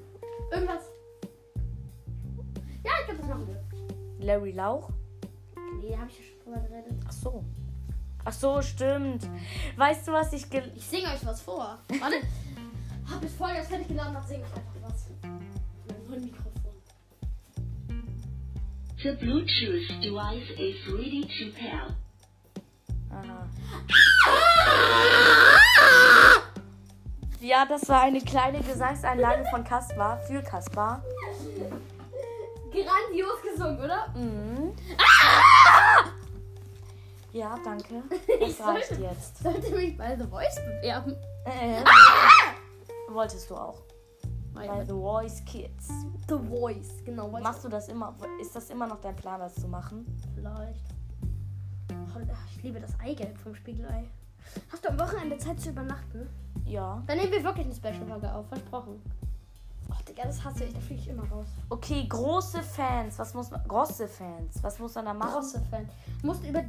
Irgendwas. 0.50 0.82
Ja, 2.84 2.90
ich 3.00 3.06
glaube, 3.06 3.20
das 3.20 3.28
machen 3.28 3.46
wir. 3.46 4.26
Larry 4.26 4.52
Lauch? 4.52 4.90
Nee, 5.80 5.96
habe 5.96 6.10
ich 6.10 6.18
ja 6.18 6.24
schon 6.24 6.52
drüber 6.52 6.68
geredet. 6.68 6.94
Ach 7.06 7.12
so. 7.12 7.44
Ach 8.24 8.32
so, 8.32 8.60
stimmt. 8.60 9.28
Weißt 9.76 10.08
du, 10.08 10.12
was 10.12 10.32
ich 10.32 10.50
gel 10.50 10.72
Ich 10.74 10.86
singe 10.86 11.06
euch 11.06 11.24
was 11.24 11.40
vor. 11.42 11.78
Warte. 12.00 12.16
Hab 13.10 13.20
bis 13.20 13.34
Folge 13.34 13.62
fertig 13.62 13.88
geladen 13.88 14.16
habe, 14.16 14.26
singe 14.26 14.44
ich 14.44 14.56
einfach 14.56 14.90
was. 14.90 15.06
Mit 15.86 16.10
meinem 16.10 16.24
Mikrofon. 16.24 16.49
The 19.02 19.12
Bluetooth 19.12 19.88
device 20.02 20.50
is 20.58 20.76
ready 20.92 21.22
to 21.22 21.58
pair. 21.58 21.86
Aha. 23.10 23.48
Ja, 27.40 27.64
das 27.64 27.88
war 27.88 28.02
eine 28.02 28.20
kleine 28.20 28.60
Gesangseinlage 28.60 29.44
von 29.50 29.64
Kaspar 29.64 30.18
für 30.26 30.42
Kaspar. 30.42 31.02
Grandios 32.70 33.40
gesungen, 33.42 33.80
oder? 33.82 34.08
Mhm. 34.14 34.72
Ja, 37.32 37.58
danke. 37.64 38.02
Ich 38.40 38.56
Das 38.58 38.66
reicht 38.66 38.88
sollte- 38.88 39.02
jetzt. 39.02 39.38
Sollte 39.42 39.70
mich 39.70 39.96
bei 39.96 40.16
The 40.16 40.26
Voice 40.28 40.56
bewerben. 40.56 41.16
Äh, 41.46 41.82
wolltest 43.08 43.48
du 43.48 43.54
auch. 43.56 43.80
Bei 44.68 44.84
The 44.84 44.92
Voice 44.92 45.44
Kids. 45.44 45.88
The 46.28 46.38
Voice, 46.48 47.04
genau. 47.04 47.30
wollte 47.32 47.44
Machst 47.44 47.64
du 47.64 47.68
das 47.68 47.88
immer? 47.88 48.14
Ist 48.40 48.54
das 48.54 48.70
immer 48.70 48.86
noch 48.86 49.00
dein 49.00 49.16
Plan, 49.16 49.40
das 49.40 49.54
zu 49.54 49.68
machen? 49.68 50.06
ich 50.16 50.26
Vielleicht. 50.34 50.84
Ich 52.56 52.62
liebe 52.62 52.80
das 52.80 52.98
Eigelb 53.00 53.38
vom 53.38 53.54
Spiegelei. 53.54 54.04
Hast 54.70 54.84
du 54.84 54.88
am 54.88 54.98
Wochenende 54.98 55.38
Zeit 55.38 55.60
zu 55.60 55.70
übernachten? 55.70 56.28
Ja. 56.64 57.02
Dann 57.06 57.18
nehmen 57.18 57.32
wir 57.32 57.42
wirklich 57.42 57.66
eine 57.66 57.74
Special-Folge 57.74 58.32
auf, 58.32 58.48
versprochen. 58.48 59.00
Oh, 59.90 59.94
Digga, 60.08 60.24
das 60.24 60.44
hasse 60.44 60.64
ich, 60.64 60.74
da 60.74 60.80
fliege 60.80 61.00
ich 61.00 61.08
immer 61.08 61.28
raus. 61.28 61.46
Okay, 61.68 62.06
große 62.08 62.62
Fans. 62.62 63.18
Was 63.18 63.34
muss 63.34 63.50
man. 63.50 63.66
Große 63.66 64.06
Fans. 64.08 64.62
Was 64.62 64.78
muss 64.78 64.94
man 64.94 65.04
da 65.06 65.14
machen? 65.14 65.32
Große 65.32 65.60
Fan. 65.70 65.88
Du 66.20 66.26
musst 66.26 66.44
über 66.46 66.62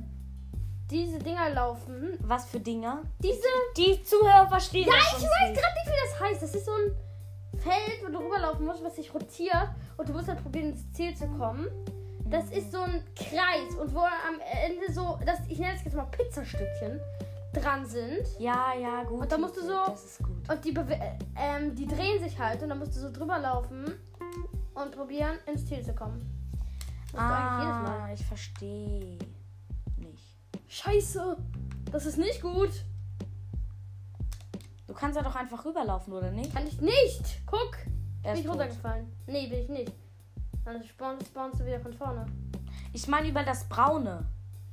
diese 0.90 1.20
Dinger 1.20 1.50
laufen. 1.52 2.18
Was 2.22 2.46
für 2.46 2.60
Dinger? 2.60 3.02
Diese. 3.20 3.48
Die 3.78 4.02
Zuhörer 4.04 4.48
verstehen 4.48 4.88
Ja, 4.88 4.94
ich 4.96 5.24
weiß 5.24 5.60
gerade 5.60 5.74
nicht, 5.76 5.88
wie 5.88 6.10
das 6.10 6.20
heißt. 6.20 6.44
Das 6.44 6.56
ist 6.56 6.66
so 6.66 6.72
ein 6.72 6.96
Feld, 7.58 8.02
wo 8.06 8.12
du 8.12 8.20
rüberlaufen 8.20 8.66
musst, 8.66 8.84
was 8.84 8.96
sich 8.96 9.14
rotiert. 9.14 9.70
Und 9.98 10.08
du 10.10 10.14
musst 10.14 10.28
dann 10.28 10.38
probieren, 10.38 10.70
ins 10.70 10.92
Ziel 10.94 11.16
zu 11.16 11.28
kommen. 11.28 11.68
Das 12.26 12.50
ist 12.52 12.72
so 12.72 12.80
ein 12.82 13.04
Kreis. 13.16 13.76
Und 13.80 13.94
wo 13.94 14.00
am 14.00 14.40
Ende 14.66 14.92
so, 14.94 15.20
das, 15.26 15.40
ich 15.50 15.60
nenne 15.60 15.74
das 15.74 15.84
jetzt 15.84 15.96
mal 15.96 16.06
Pizzastückchen, 16.06 17.00
dran 17.54 17.86
sind. 17.86 18.26
Ja, 18.40 18.74
ja, 18.74 19.04
gut. 19.04 19.22
Und 19.22 19.32
da 19.32 19.38
musst 19.38 19.58
du 19.58 19.62
so- 19.62 19.84
Das 19.88 20.06
ist 20.06 20.24
gut. 20.24 20.50
Und 20.50 20.64
die, 20.66 20.74
äh, 20.74 21.00
ähm, 21.36 21.76
die 21.76 21.86
drehen 21.88 22.24
sich 22.24 22.40
halt. 22.40 22.64
Und 22.64 22.70
dann 22.70 22.80
musst 22.80 22.96
du 22.96 23.00
so 23.02 23.12
drüber 23.12 23.38
laufen 23.40 23.94
und 24.74 24.92
probieren, 24.96 25.38
ins 25.46 25.66
Ziel 25.66 25.84
zu 25.84 25.94
kommen. 25.94 26.22
Mal. 27.14 27.22
Ah, 28.08 28.10
ich 28.14 28.26
verstehe 28.26 29.18
nicht. 29.98 30.38
Scheiße. 30.70 31.36
Das 31.92 32.06
ist 32.06 32.18
nicht 32.18 32.42
gut. 32.42 32.70
Du 34.92 34.98
kannst 34.98 35.16
ja 35.16 35.24
doch 35.24 35.38
einfach 35.38 35.64
rüberlaufen, 35.64 36.12
oder 36.12 36.32
nicht? 36.32 36.54
Kann 36.54 36.68
ich 36.68 36.82
nicht. 36.82 37.24
Guck. 37.46 37.78
Er 38.24 38.34
Bin 38.34 38.34
ist 38.34 38.40
ich 38.40 38.46
tot. 38.46 38.52
runtergefallen. 38.56 39.10
Nee, 39.26 39.48
bin 39.48 39.60
ich 39.60 39.70
nicht. 39.70 39.94
Dann 40.66 40.84
spawnst, 40.84 41.28
spawnst 41.28 41.62
du 41.62 41.66
wieder 41.66 41.80
von 41.80 41.94
vorne. 41.94 42.26
Ich 42.92 43.08
meine 43.08 43.30
über 43.30 43.42
das 43.42 43.64
Braune. 43.70 44.26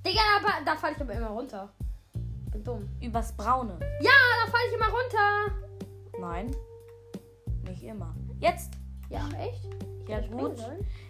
Digga, 0.04 0.20
aber 0.40 0.64
da 0.64 0.74
falle 0.74 0.96
ich 0.96 1.00
aber 1.00 1.12
immer 1.12 1.28
runter. 1.28 1.68
Ich 2.46 2.50
bin 2.50 2.64
dumm. 2.64 2.88
Übers 3.00 3.30
Braune. 3.36 3.78
Ja, 4.00 4.10
da 4.44 4.50
falle 4.50 4.64
ich 4.68 4.74
immer 4.74 4.86
runter. 4.86 5.54
Nein. 6.18 6.56
Nicht 7.70 7.84
immer. 7.84 8.12
Jetzt. 8.40 8.72
Ja, 9.10 9.20
echt? 9.38 9.68
Ja, 10.08 10.18
gut. 10.26 10.56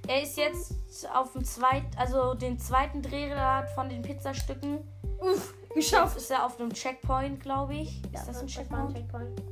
Er 0.06 0.22
ist 0.22 0.36
jetzt 0.36 0.74
auf 1.14 1.32
dem 1.32 1.46
zweiten, 1.46 1.96
also 1.96 2.34
den 2.34 2.58
zweiten 2.58 3.00
Drehrad 3.00 3.70
von 3.70 3.88
den 3.88 4.02
Pizzastücken. 4.02 4.80
Uff, 5.18 5.54
Jetzt 5.74 5.90
geschafft. 5.90 6.16
ist 6.16 6.30
er 6.30 6.44
auf 6.46 6.58
einem 6.60 6.72
Checkpoint, 6.72 7.40
glaube 7.40 7.74
ich. 7.74 8.02
Ja, 8.12 8.20
ist 8.20 8.28
das 8.28 8.38
ein 8.38 8.46
das 8.46 8.54
Checkpoint? 8.54 8.96
Checkpoint? 8.96 9.42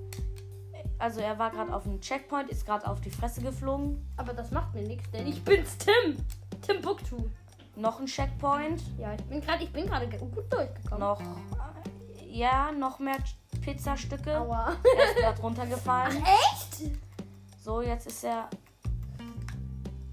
Also 0.99 1.21
er 1.21 1.39
war 1.39 1.51
gerade 1.51 1.75
auf 1.75 1.85
einem 1.85 2.01
Checkpoint, 2.01 2.49
ist 2.51 2.65
gerade 2.65 2.87
auf 2.87 3.01
die 3.03 3.11
Fresse 3.11 3.43
geflogen. 3.43 4.07
Aber 4.17 4.33
das 4.33 4.51
macht 4.51 4.75
mir 4.75 4.83
nichts, 4.83 5.11
denn 5.11 5.27
ich 5.27 5.43
bin's 5.45 5.77
Tim. 5.79 6.17
Tim 6.63 6.81
Buktu. 6.81 7.17
Noch 7.77 8.01
ein 8.01 8.07
Checkpoint. 8.07 8.83
Ja, 8.99 9.13
ich 9.15 9.23
bin 9.25 9.41
gerade, 9.43 9.63
ich 9.65 9.73
bin 9.73 9.87
gerade 9.87 10.09
ge- 10.09 10.19
gut 10.19 10.51
durchgekommen. 10.51 11.01
Noch. 11.01 11.21
äh, 11.21 12.27
Ja, 12.27 12.73
noch 12.73 12.99
mehr 12.99 13.17
Pizzastücke. 13.61 14.41
Aua. 14.41 14.73
Er 14.97 15.11
ist 15.11 15.17
gerade 15.17 15.41
runtergefallen. 15.43 16.17
Echt? 16.25 16.93
So, 17.63 17.83
jetzt 17.83 18.07
ist 18.07 18.25
er. 18.25 18.49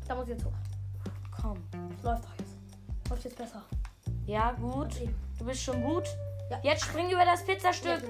Da 0.06 0.16
muss 0.16 0.26
ich 0.26 0.32
jetzt 0.32 0.44
hoch. 0.46 0.52
Komm. 1.42 1.58
Es 1.98 2.04
läuft 2.04 2.26
doch 2.26 2.34
jetzt. 2.40 3.10
Läuft 3.10 3.24
jetzt 3.24 3.38
besser. 3.38 3.62
Ja, 4.26 4.52
gut. 4.52 4.88
Okay. 4.88 5.10
Du 5.44 5.50
bist 5.50 5.64
schon 5.64 5.84
gut. 5.84 6.06
Ja. 6.50 6.58
Jetzt 6.64 6.86
spring 6.86 7.10
über 7.10 7.26
das 7.26 7.44
Pizzastück. 7.44 8.02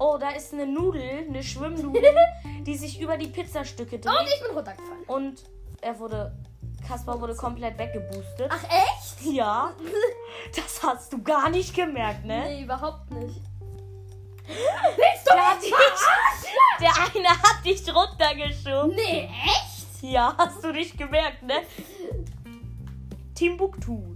Oh, 0.00 0.16
da 0.18 0.30
ist 0.30 0.52
eine 0.52 0.66
Nudel, 0.66 1.26
eine 1.28 1.40
Schwimmnudel, 1.40 2.12
die 2.66 2.76
sich 2.76 3.00
über 3.00 3.16
die 3.16 3.28
Pizzastücke 3.28 3.94
Und 3.96 4.04
dreht. 4.04 4.28
ich 4.34 4.42
bin 4.44 4.56
runtergefallen. 4.56 5.04
Und 5.06 5.44
er 5.80 5.96
wurde. 6.00 6.36
Kaspar 6.88 7.20
wurde 7.20 7.36
komplett 7.36 7.78
weggeboostet. 7.78 8.50
Ach 8.50 8.64
echt? 8.64 9.22
Ja. 9.32 9.72
Das 10.56 10.82
hast 10.82 11.12
du 11.12 11.22
gar 11.22 11.50
nicht 11.50 11.72
gemerkt, 11.72 12.24
ne? 12.24 12.40
Nee, 12.40 12.62
überhaupt 12.64 13.08
nicht. 13.12 13.40
Der, 14.48 15.50
hat 15.50 15.62
dich, 15.62 15.72
der 16.80 16.90
eine 16.90 17.28
hat 17.28 17.64
dich 17.64 17.94
runtergeschoben. 17.94 18.96
Nee, 18.96 19.30
echt? 19.46 20.02
Ja, 20.02 20.34
hast 20.36 20.64
du 20.64 20.72
nicht 20.72 20.98
gemerkt, 20.98 21.44
ne? 21.44 21.62
Timbuktu. 23.36 24.11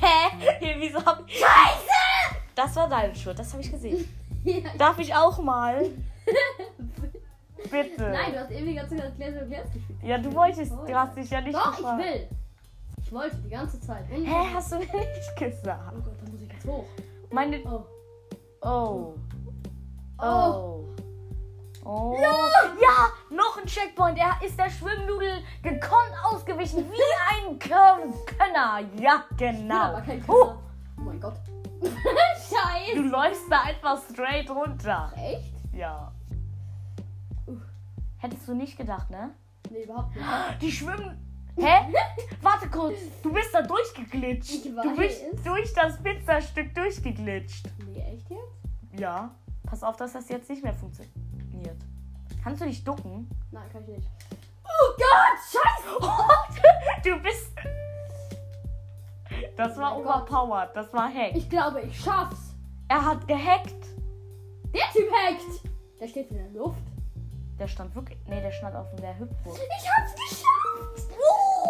Hä? 0.00 0.56
Hier, 0.60 0.74
wieso 0.78 1.04
hab 1.04 1.22
ich. 1.26 1.38
Scheiße! 1.38 2.36
Das 2.54 2.76
war 2.76 2.88
deine 2.88 3.14
Schuld, 3.14 3.38
das 3.38 3.52
habe 3.52 3.62
ich 3.62 3.70
gesehen. 3.70 4.08
Ja. 4.44 4.70
Darf 4.76 4.98
ich 4.98 5.14
auch 5.14 5.38
mal? 5.38 5.84
Bitte. 7.70 8.10
Nein, 8.10 8.32
du 8.32 8.40
hast 8.40 8.50
eben 8.50 8.66
die 8.66 8.74
ganze 8.74 8.96
Zeit 8.96 9.14
Clash 9.14 9.34
of 9.40 9.48
Clans 9.48 9.72
gespielt. 9.72 9.98
Ja, 10.02 10.18
du 10.18 10.34
wolltest, 10.34 10.72
du 10.72 10.94
hast 10.94 11.16
dich 11.16 11.30
ja 11.30 11.40
nicht 11.40 11.54
Doch, 11.54 11.70
ich 11.70 11.76
gefragt. 11.76 12.02
will. 12.02 12.28
Ich 13.04 13.12
wollte 13.12 13.36
die 13.36 13.50
ganze 13.50 13.80
Zeit. 13.80 14.10
Und 14.10 14.24
Hä, 14.26 14.46
hast 14.52 14.72
du 14.72 14.78
nicht 14.78 15.36
gesagt? 15.38 15.92
Oh 15.96 16.00
Gott, 16.02 16.14
dann 16.20 16.32
muss 16.32 16.40
ich 16.42 16.52
jetzt 16.52 16.66
hoch. 16.66 16.84
Meine. 17.30 17.60
Oh. 17.64 17.84
Oh. 18.62 19.14
Oh. 20.18 20.24
Oh. 20.24 20.84
Oh. 21.84 22.16
Ja! 22.20 22.32
noch 23.30 23.58
ein 23.58 23.66
Checkpoint. 23.66 24.18
Er 24.18 24.36
ist 24.44 24.58
der 24.58 24.70
Schwimmnudel 24.70 25.42
gekonnt 25.62 26.12
ausgewichen 26.24 26.90
wie 26.90 27.48
ein 27.48 27.58
Kön- 27.58 28.12
Könner. 28.26 28.80
Ja, 28.96 29.24
genau. 29.36 30.00
kein 30.04 30.22
Oh. 30.28 30.54
Oh 30.98 31.00
mein 31.00 31.20
Gott. 31.20 31.34
Scheiße. 31.82 32.94
du 32.96 33.02
läufst 33.02 33.50
da 33.50 33.62
einfach 33.62 33.98
straight 34.10 34.48
runter. 34.50 35.12
Echt? 35.16 35.52
Ja. 35.72 36.12
Uff. 37.46 37.62
Hättest 38.18 38.46
du 38.46 38.54
nicht 38.54 38.76
gedacht, 38.76 39.10
ne? 39.10 39.30
Nee, 39.70 39.84
überhaupt 39.84 40.14
nicht. 40.14 40.26
Die 40.60 40.70
schwimmen. 40.70 41.18
Hä? 41.56 41.92
Warte 42.42 42.68
kurz. 42.68 42.98
Du 43.22 43.32
bist 43.32 43.52
da 43.52 43.62
durchgeglitscht. 43.62 44.66
Ich 44.66 44.74
Du 44.74 44.96
bist 44.96 45.22
durch 45.44 45.72
das 45.74 46.00
Pizzastück 46.02 46.74
durchgeglitscht. 46.74 47.66
Nee, 47.86 48.00
echt 48.14 48.30
jetzt? 48.30 49.00
Ja. 49.00 49.34
Pass 49.66 49.82
auf, 49.82 49.96
dass 49.96 50.12
das 50.12 50.28
jetzt 50.28 50.48
nicht 50.50 50.62
mehr 50.62 50.74
funktioniert. 50.74 51.14
Kannst 52.42 52.60
du 52.60 52.66
dich 52.66 52.82
ducken? 52.84 53.28
Nein, 53.50 53.68
kann 53.72 53.82
ich 53.82 53.88
nicht. 53.96 54.08
Oh 54.64 54.96
Gott, 54.96 55.38
scheiße. 55.52 57.04
du 57.04 57.22
bist. 57.22 57.52
Das 59.56 59.76
war 59.76 59.96
Oh 59.96 60.02
mein 60.02 60.04
Gott. 60.04 60.22
overpowered. 60.30 60.70
Das 60.74 60.92
war 60.92 61.12
Hack. 61.12 61.34
Ich 61.34 61.48
glaube, 61.48 61.82
ich 61.82 61.98
schaff's. 62.00 62.54
Er 62.88 63.04
hat 63.04 63.26
gehackt. 63.28 63.74
Der 64.74 64.90
Typ 64.92 65.10
hackt. 65.12 65.68
Der 66.00 66.08
steht 66.08 66.30
in 66.30 66.38
der 66.38 66.48
Luft. 66.50 66.82
Der 67.58 67.68
stand 67.68 67.94
wirklich. 67.94 68.18
Nee, 68.26 68.40
der 68.40 68.50
stand 68.50 68.74
auf 68.74 68.86
der 68.96 69.18
Hüpfburg. 69.18 69.56
Ich 69.56 69.88
hab's 69.90 70.14
geschafft. 70.14 71.12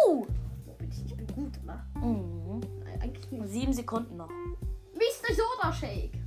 Uh! 0.07 0.25
Wo 0.65 0.73
bin 0.73 0.89
ich? 0.89 1.15
Bin 1.15 1.27
gut, 1.27 1.59
oder? 1.63 1.85
Mhm. 1.95 2.61
Eigentlich 3.01 3.29
nicht. 3.31 3.47
Sieben 3.47 3.73
Sekunden 3.73 4.17
noch. 4.17 4.29
Mr. 4.29 5.31
Yoda 5.35 5.73
Shake. 5.73 6.17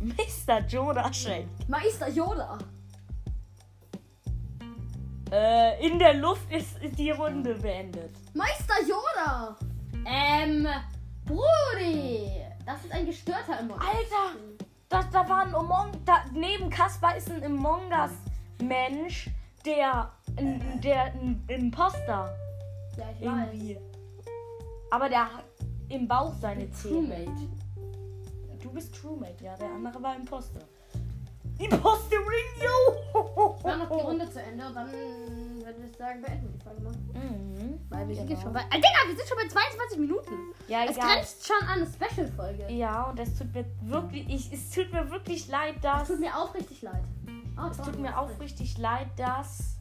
Mr. 0.00 0.60
Joda 0.66 1.12
Shake. 1.12 1.46
Meister 1.68 2.08
Yoda. 2.08 2.58
Äh, 5.34 5.84
in 5.84 5.98
der 5.98 6.14
Luft 6.14 6.48
ist 6.52 6.76
die 6.96 7.10
Runde 7.10 7.54
beendet. 7.56 8.14
Meister 8.34 8.74
Yoda. 8.82 9.56
Ähm, 10.06 10.68
Brudi. 11.24 12.30
Das 12.64 12.84
ist 12.84 12.92
ein 12.92 13.04
gestörter 13.06 13.58
Emoji. 13.58 13.80
Alter! 13.80 14.38
Das, 14.88 15.10
da 15.10 15.28
war 15.28 15.40
ein 15.42 15.52
Among. 15.54 15.90
Da, 16.04 16.24
neben 16.32 16.70
Kaspar 16.70 17.16
ist 17.16 17.28
ein 17.32 17.42
Among 17.42 17.90
Us 17.90 18.12
Mensch, 18.62 19.28
der. 19.66 20.12
ein- 20.36 20.80
der 20.80 21.06
ein 21.06 21.44
Imposter. 21.48 22.32
Ja, 22.96 23.04
ich 23.18 23.22
Irgendwie. 23.22 23.78
Aber 24.92 25.08
der 25.08 25.24
hat 25.24 25.44
im 25.88 26.06
Bauch 26.06 26.32
seine 26.40 26.70
Zähne. 26.70 27.08
Crewmate. 27.24 27.48
Du 28.62 28.70
bist 28.70 28.94
Crewmate, 28.94 29.42
ja. 29.44 29.56
Der 29.56 29.68
andere 29.68 30.00
war 30.00 30.14
Imposter. 30.14 30.60
Imposter 31.58 32.16
Ring, 32.16 32.62
yo! 32.62 33.54
Ich 33.58 33.64
war 33.64 33.76
noch 33.76 33.88
die 33.96 34.02
Runde 34.02 34.28
zu 34.30 34.42
Ende 34.42 34.66
und 34.66 34.74
dann 34.74 34.90
würde 34.90 35.86
ich 35.90 35.96
sagen, 35.96 36.20
beenden 36.20 36.48
wir 36.48 36.52
die 36.58 36.64
Folge 36.64 36.80
mal. 36.82 36.92
Mhm. 36.92 37.80
Weil 37.88 38.08
wir 38.08 38.14
sind 38.16 38.26
Genau. 38.26 38.34
jetzt 38.38 38.42
schon 38.42 38.52
bei. 38.52 38.60
Äh, 38.60 38.76
Digga, 38.76 39.08
wir 39.08 39.16
sind 39.16 39.28
schon 39.28 39.38
bei 39.40 39.48
22 39.48 39.98
Minuten. 40.00 40.32
Ja, 40.68 40.84
Es 40.84 40.96
egal. 40.96 41.14
grenzt 41.16 41.46
schon 41.46 41.68
an 41.68 41.80
eine 41.82 41.86
Special-Folge. 41.86 42.72
Ja, 42.72 43.04
und 43.10 43.18
es 43.20 43.38
tut 43.38 43.54
mir 43.54 43.64
wirklich, 43.82 44.28
ich, 44.28 44.52
es 44.52 44.70
tut 44.70 44.92
mir 44.92 45.08
wirklich 45.10 45.46
leid, 45.48 45.76
dass. 45.82 46.02
Es 46.02 46.08
tut 46.08 46.20
mir 46.20 46.34
auch 46.36 46.52
richtig 46.54 46.82
leid. 46.82 47.04
Oh, 47.56 47.68
es 47.70 47.76
tut 47.76 47.98
mir 48.00 48.18
aufrichtig 48.18 48.76
leid, 48.78 49.08
dass. 49.16 49.76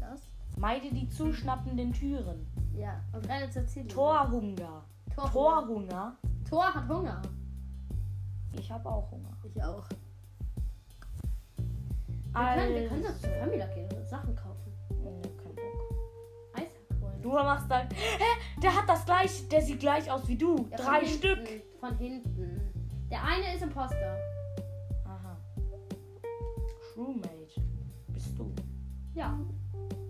Das? 0.00 0.20
Meide 0.56 0.90
die 0.92 1.08
zuschnappenden 1.08 1.92
Türen. 1.92 2.44
Ja, 2.74 3.00
und 3.12 3.28
renne 3.28 3.48
zur 3.50 3.66
Ziel. 3.66 3.86
Torhunger. 3.86 4.84
Tor. 5.14 5.30
Torhunger. 5.32 6.16
Tor 6.48 6.74
hat 6.74 6.88
Hunger. 6.88 7.22
Ich 8.52 8.70
habe 8.70 8.88
auch 8.88 9.10
Hunger. 9.12 9.30
Ich 9.44 9.62
auch. 9.62 9.84
Wir 12.32 12.54
können, 12.54 12.74
wir 12.74 12.88
können 12.88 13.02
sonst 13.02 13.22
zu 13.22 13.28
Famila 13.28 13.66
gehen 13.66 13.88
und 13.92 14.08
Sachen 14.08 14.34
kaufen. 14.36 14.72
Nee, 15.02 15.22
kein 15.22 15.54
Bock. 15.54 15.94
Eishack 16.54 17.00
holen. 17.00 17.22
Du 17.22 17.30
machst 17.30 17.70
da. 17.70 17.80
Hä? 17.80 18.60
Der 18.62 18.74
hat 18.74 18.88
das 18.88 19.04
gleich. 19.04 19.48
Der 19.48 19.62
sieht 19.62 19.80
gleich 19.80 20.10
aus 20.10 20.26
wie 20.28 20.36
du. 20.36 20.68
Ja, 20.70 20.76
von 20.76 20.86
Drei 20.86 21.00
hinten, 21.00 21.18
Stück. 21.18 21.48
Von 21.80 21.96
hinten. 21.96 22.72
Der 23.10 23.24
eine 23.24 23.54
ist 23.54 23.62
Imposter. 23.62 24.16
Aha. 25.06 25.36
Crewmate. 26.94 27.62
Bist 28.08 28.38
du. 28.38 28.52
Ja. 29.14 29.38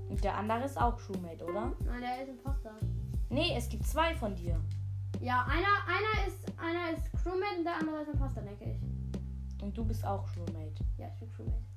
Und 0.08 0.24
der 0.24 0.36
andere 0.36 0.64
ist 0.64 0.80
auch 0.80 0.96
Crewmate, 0.96 1.44
oder? 1.44 1.72
Nein, 1.84 2.00
der 2.00 2.22
ist 2.22 2.30
Imposter. 2.30 2.74
Nee, 3.30 3.54
es 3.56 3.68
gibt 3.68 3.86
zwei 3.86 4.14
von 4.14 4.34
dir. 4.34 4.60
Ja, 5.20 5.44
einer, 5.44 5.84
einer 5.86 6.26
ist 6.26 6.46
einer 6.58 6.96
ist 6.96 7.12
Crewmate 7.22 7.58
und 7.58 7.64
der 7.64 7.76
andere 7.76 8.02
ist 8.02 8.08
Imposter, 8.08 8.42
denke 8.42 8.64
ich. 8.64 9.62
Und 9.62 9.76
du 9.76 9.84
bist 9.84 10.04
auch 10.04 10.26
Crewmate. 10.32 10.84
Ja, 10.96 11.08
ich 11.08 11.18
bin 11.18 11.30
Crewmate. 11.30 11.67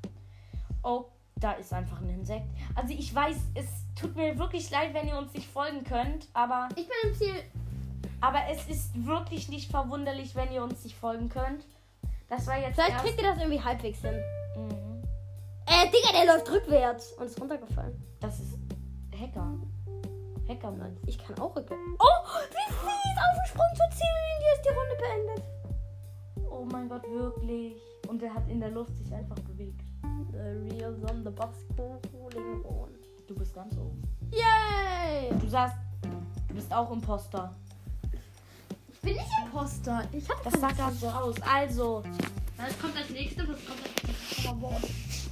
Oh, 0.84 1.06
da 1.36 1.54
ist 1.54 1.74
einfach 1.74 2.00
ein 2.02 2.10
Insekt. 2.10 2.48
Also 2.76 2.94
ich 2.94 3.14
weiß, 3.14 3.38
es 3.56 3.66
tut 4.00 4.16
mir 4.16 4.38
wirklich 4.38 4.70
leid, 4.72 4.94
wenn 4.94 5.08
ihr 5.08 5.18
uns 5.18 5.34
nicht 5.34 5.48
folgen 5.50 5.84
könnt, 5.84 6.28
aber, 6.34 6.70
Ich 6.76 6.88
bin 6.88 7.12
im 7.12 7.16
Ziel. 7.16 7.34
aber 8.20 8.40
es 8.52 8.68
ist 8.68 9.06
wirklich 9.06 9.50
nicht 9.50 9.70
verwunderlich, 9.72 10.36
wenn 10.36 10.52
ihr 10.52 10.64
uns 10.64 10.84
nicht 10.84 10.96
folgen 10.98 11.30
könnt. 11.30 11.66
Das 12.30 12.48
war 12.48 12.58
jetzt 12.60 12.76
Vielleicht 12.76 12.98
kriegt 13.00 13.22
ihr 13.22 13.28
das 13.28 13.38
irgendwie 13.40 13.62
halbwegs 13.62 14.00
hin. 14.02 14.16
Mhm. 14.56 14.72
Äh, 15.68 15.86
Digga, 15.88 16.12
der 16.24 16.34
läuft 16.36 16.50
rückwärts 16.52 17.14
und 17.14 17.26
ist 17.26 17.40
runtergefallen. 17.40 18.02
Das 18.20 18.40
ist 18.40 18.58
Hacker. 19.20 19.54
Hacker 20.48 20.72
Nein, 20.72 20.98
ich 21.06 21.18
kann 21.18 21.38
auch 21.40 21.56
rückwärts. 21.56 21.82
Oh, 22.00 22.28
Wie 22.50 22.74
fies 22.74 23.18
aufgesprungen 23.32 23.76
zur 23.76 23.90
Ziellinie 23.92 24.54
ist 24.56 24.66
die 24.66 24.70
Runde 24.70 24.96
beendet. 24.98 25.44
oh 26.52 26.66
mein 26.72 26.90
Gott, 26.90 27.04
wirklich. 27.10 27.76
Und 28.08 28.22
er 28.24 28.34
hat 28.34 28.48
in 28.50 28.60
der 28.60 28.72
Luft 28.72 28.96
sich 28.98 29.14
einfach 29.14 29.40
bewegt. 29.40 29.82
The 30.32 30.74
real 30.76 30.96
on 31.10 31.24
the 31.24 31.30
box 31.30 31.58
cooling 31.76 32.64
on. 32.66 32.90
Du 33.28 33.36
bist 33.36 33.54
ganz 33.54 33.76
oben. 33.78 34.02
Yay! 34.32 35.30
Du 35.40 35.48
sagst, 35.48 35.76
du 36.48 36.54
bist 36.56 36.74
auch 36.74 36.92
Imposter. 36.92 37.54
Ich 38.92 39.00
bin 39.02 39.14
nicht 39.14 39.26
Imposter. 39.46 40.04
Ich 40.12 40.30
hab 40.30 40.44
Das 40.44 40.54
sah 40.60 40.72
gerade 40.72 40.96
so 40.96 41.08
aus. 41.08 41.36
Also, 41.42 42.04
Was 42.58 42.80
kommt 42.80 42.96
als 42.98 43.10
nächstes? 43.10 43.48
Was 43.48 43.66
kommt 43.66 43.82
als 43.84 44.04
nächstes? 44.04 45.30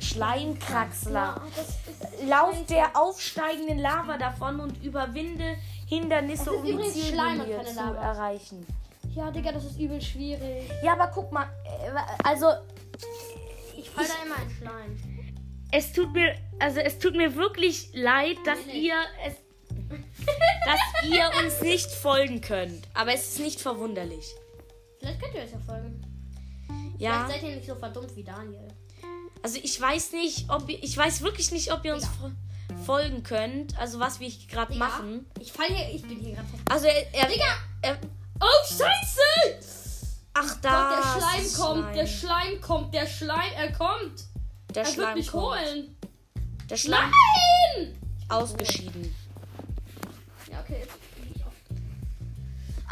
Schleimkraxler. 0.00 1.12
Ja, 1.14 1.42
das. 1.56 2.28
Lauf 2.28 2.66
der 2.66 2.96
aufsteigenden 2.96 3.78
Lava 3.78 4.16
davon 4.16 4.60
und 4.60 4.82
überwinde 4.82 5.56
Hindernisse, 5.86 6.46
Das 6.46 6.54
um 6.54 6.64
die 6.64 6.90
Ziellinie 6.90 7.64
zu 7.64 7.80
erreichen. 7.80 8.66
Ja, 9.14 9.30
Digga, 9.30 9.52
das 9.52 9.64
ist 9.64 9.78
übel 9.78 10.00
schwierig. 10.00 10.70
Ja, 10.84 10.92
aber 10.92 11.08
guck 11.08 11.32
mal, 11.32 11.46
äh, 11.64 11.90
also 12.22 12.46
Fall 13.94 14.06
da 14.06 14.24
immer 14.24 14.42
in 14.42 14.50
Schleim. 14.56 15.34
es 15.72 15.92
tut 15.92 16.12
mir, 16.12 16.34
also 16.58 16.80
es 16.80 16.98
tut 16.98 17.14
mir 17.16 17.34
wirklich 17.36 17.90
leid, 17.94 18.36
dass 18.44 18.58
Nee, 18.66 18.80
ihr 18.88 18.94
es, 19.26 19.34
dass 20.64 21.10
ihr 21.10 21.30
uns 21.44 21.60
nicht 21.62 21.90
folgen 21.90 22.40
könnt. 22.40 22.86
Aber 22.94 23.12
es 23.14 23.28
ist 23.28 23.40
nicht 23.40 23.60
verwunderlich. 23.60 24.24
Vielleicht 24.98 25.20
könnt 25.22 25.34
ihr 25.34 25.42
euch 25.42 25.52
ja 25.52 25.58
folgen. 25.66 26.02
Ja, 26.98 27.24
Vielleicht 27.24 27.40
seid 27.42 27.50
ihr 27.50 27.56
nicht 27.56 27.66
so 27.68 27.74
verdummt 27.74 28.14
wie 28.16 28.24
Daniel. 28.24 28.68
also 29.42 29.58
ich 29.62 29.80
weiß 29.80 30.12
nicht, 30.12 30.50
ob 30.50 30.68
ihr, 30.68 30.82
ich 30.82 30.96
weiß 30.96 31.22
wirklich 31.22 31.50
nicht, 31.52 31.72
ob 31.72 31.84
ihr 31.84 31.94
uns 31.94 32.04
Ja. 32.04 32.10
fol- 32.20 32.84
folgen 32.84 33.22
könnt, 33.22 33.76
also 33.78 33.98
was 34.00 34.20
wir 34.20 34.30
gerade 34.48 34.74
machen. 34.74 35.26
Ich 35.40 35.50
fall 35.52 35.66
hier, 35.66 35.94
ich 35.94 36.02
bin 36.02 36.18
hier 36.20 36.34
gerade. 36.34 36.46
Also 36.68 36.86
er, 36.86 37.14
er, 37.14 37.26
Digga! 37.26 37.44
er 37.82 37.98
Oh, 38.42 38.64
scheiße! 38.66 39.79
Ach 40.34 40.56
da. 40.62 40.96
der 40.96 41.02
Schleim 41.20 41.52
kommt, 41.56 41.94
der 41.96 42.06
Schleim. 42.06 42.60
Kommt, 42.60 42.94
der 42.94 43.06
Schleim, 43.06 43.52
er 43.56 43.72
kommt. 43.72 44.24
Der 44.74 44.82
er 44.82 44.86
wird 44.86 44.94
Schleim 44.94 45.14
mich 45.14 45.30
kommt. 45.30 45.44
holen. 45.44 45.96
Der 46.68 46.76
Schleim 46.76 47.10
Nein! 47.76 47.98
ausgeschieden. 48.28 49.14
Ja, 50.50 50.60
okay, 50.60 50.82
auf. 50.84 50.98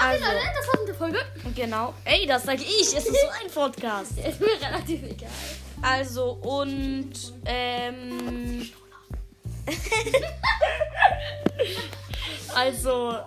Also, 0.01 0.25
Also, 0.25 0.37
das 0.37 0.67
war's 0.67 0.79
mit 0.81 0.89
der 0.89 0.95
Folge. 0.95 1.19
genau. 1.55 1.95
Ey, 2.05 2.27
das 2.27 2.45
sag 2.45 2.61
ich. 2.61 2.81
Es 2.81 2.93
ist 2.95 3.07
so 3.07 3.29
ein 3.45 3.51
Podcast. 3.53 4.17
Ist 4.19 4.41
mir 4.41 4.61
relativ 4.61 5.03
egal. 5.03 5.29
Also, 5.83 6.31
und, 6.33 7.13
ähm. 7.45 8.69
also, 12.55 13.19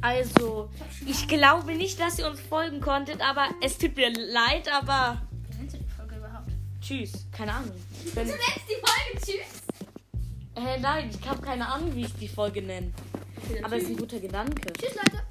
also, 0.00 0.70
ich 1.06 1.26
glaube 1.28 1.74
nicht, 1.74 1.98
dass 2.00 2.18
ihr 2.18 2.26
uns 2.28 2.40
folgen 2.40 2.80
konntet, 2.80 3.20
aber 3.20 3.48
es 3.62 3.78
tut 3.78 3.96
mir 3.96 4.10
leid, 4.12 4.68
aber 4.72 5.20
Wie 5.50 5.56
nennst 5.58 5.74
du 5.76 5.78
die 5.80 5.88
Folge 5.90 6.16
überhaupt? 6.16 6.50
tschüss. 6.80 7.26
Keine 7.32 7.52
Ahnung. 7.52 7.72
Wenn, 8.14 8.26
Du 8.26 8.32
nennst 8.32 8.60
die 8.68 8.74
Folge 8.74 9.20
Tschüss. 9.24 9.62
äh, 10.56 10.78
nein, 10.80 11.10
ich 11.10 11.28
habe 11.28 11.40
keine 11.42 11.66
Ahnung, 11.66 11.94
wie 11.94 12.02
ich 12.04 12.14
die 12.14 12.28
Folge 12.28 12.62
nenne. 12.62 12.92
Aber 13.62 13.76
es 13.76 13.84
ist 13.84 13.90
ein 13.90 13.96
guter 13.96 14.20
Gedanke. 14.20 14.72
Tschüss, 14.74 14.94
Leute. 14.94 15.22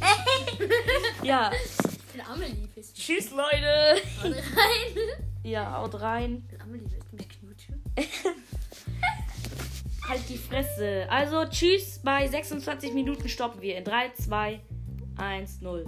Ja, 1.22 1.50
Der 2.16 2.28
Amelie 2.28 2.68
ist 2.76 2.96
tschüss, 2.96 3.30
Leute. 3.30 4.00
rein. 4.22 5.20
Ja, 5.42 5.76
haut 5.78 6.00
rein. 6.00 6.48
Amelie 6.62 6.86
willst 6.90 7.12
du 7.12 7.16
mich 7.16 7.28
knutschen? 7.28 7.82
Halt 10.10 10.28
die 10.28 10.38
Fresse. 10.38 11.06
Also, 11.08 11.44
tschüss. 11.44 12.00
Bei 12.02 12.26
26 12.26 12.92
Minuten 12.94 13.28
stoppen 13.28 13.62
wir. 13.62 13.78
In 13.78 13.84
3, 13.84 14.10
2, 14.14 14.60
1, 15.16 15.60
0. 15.60 15.84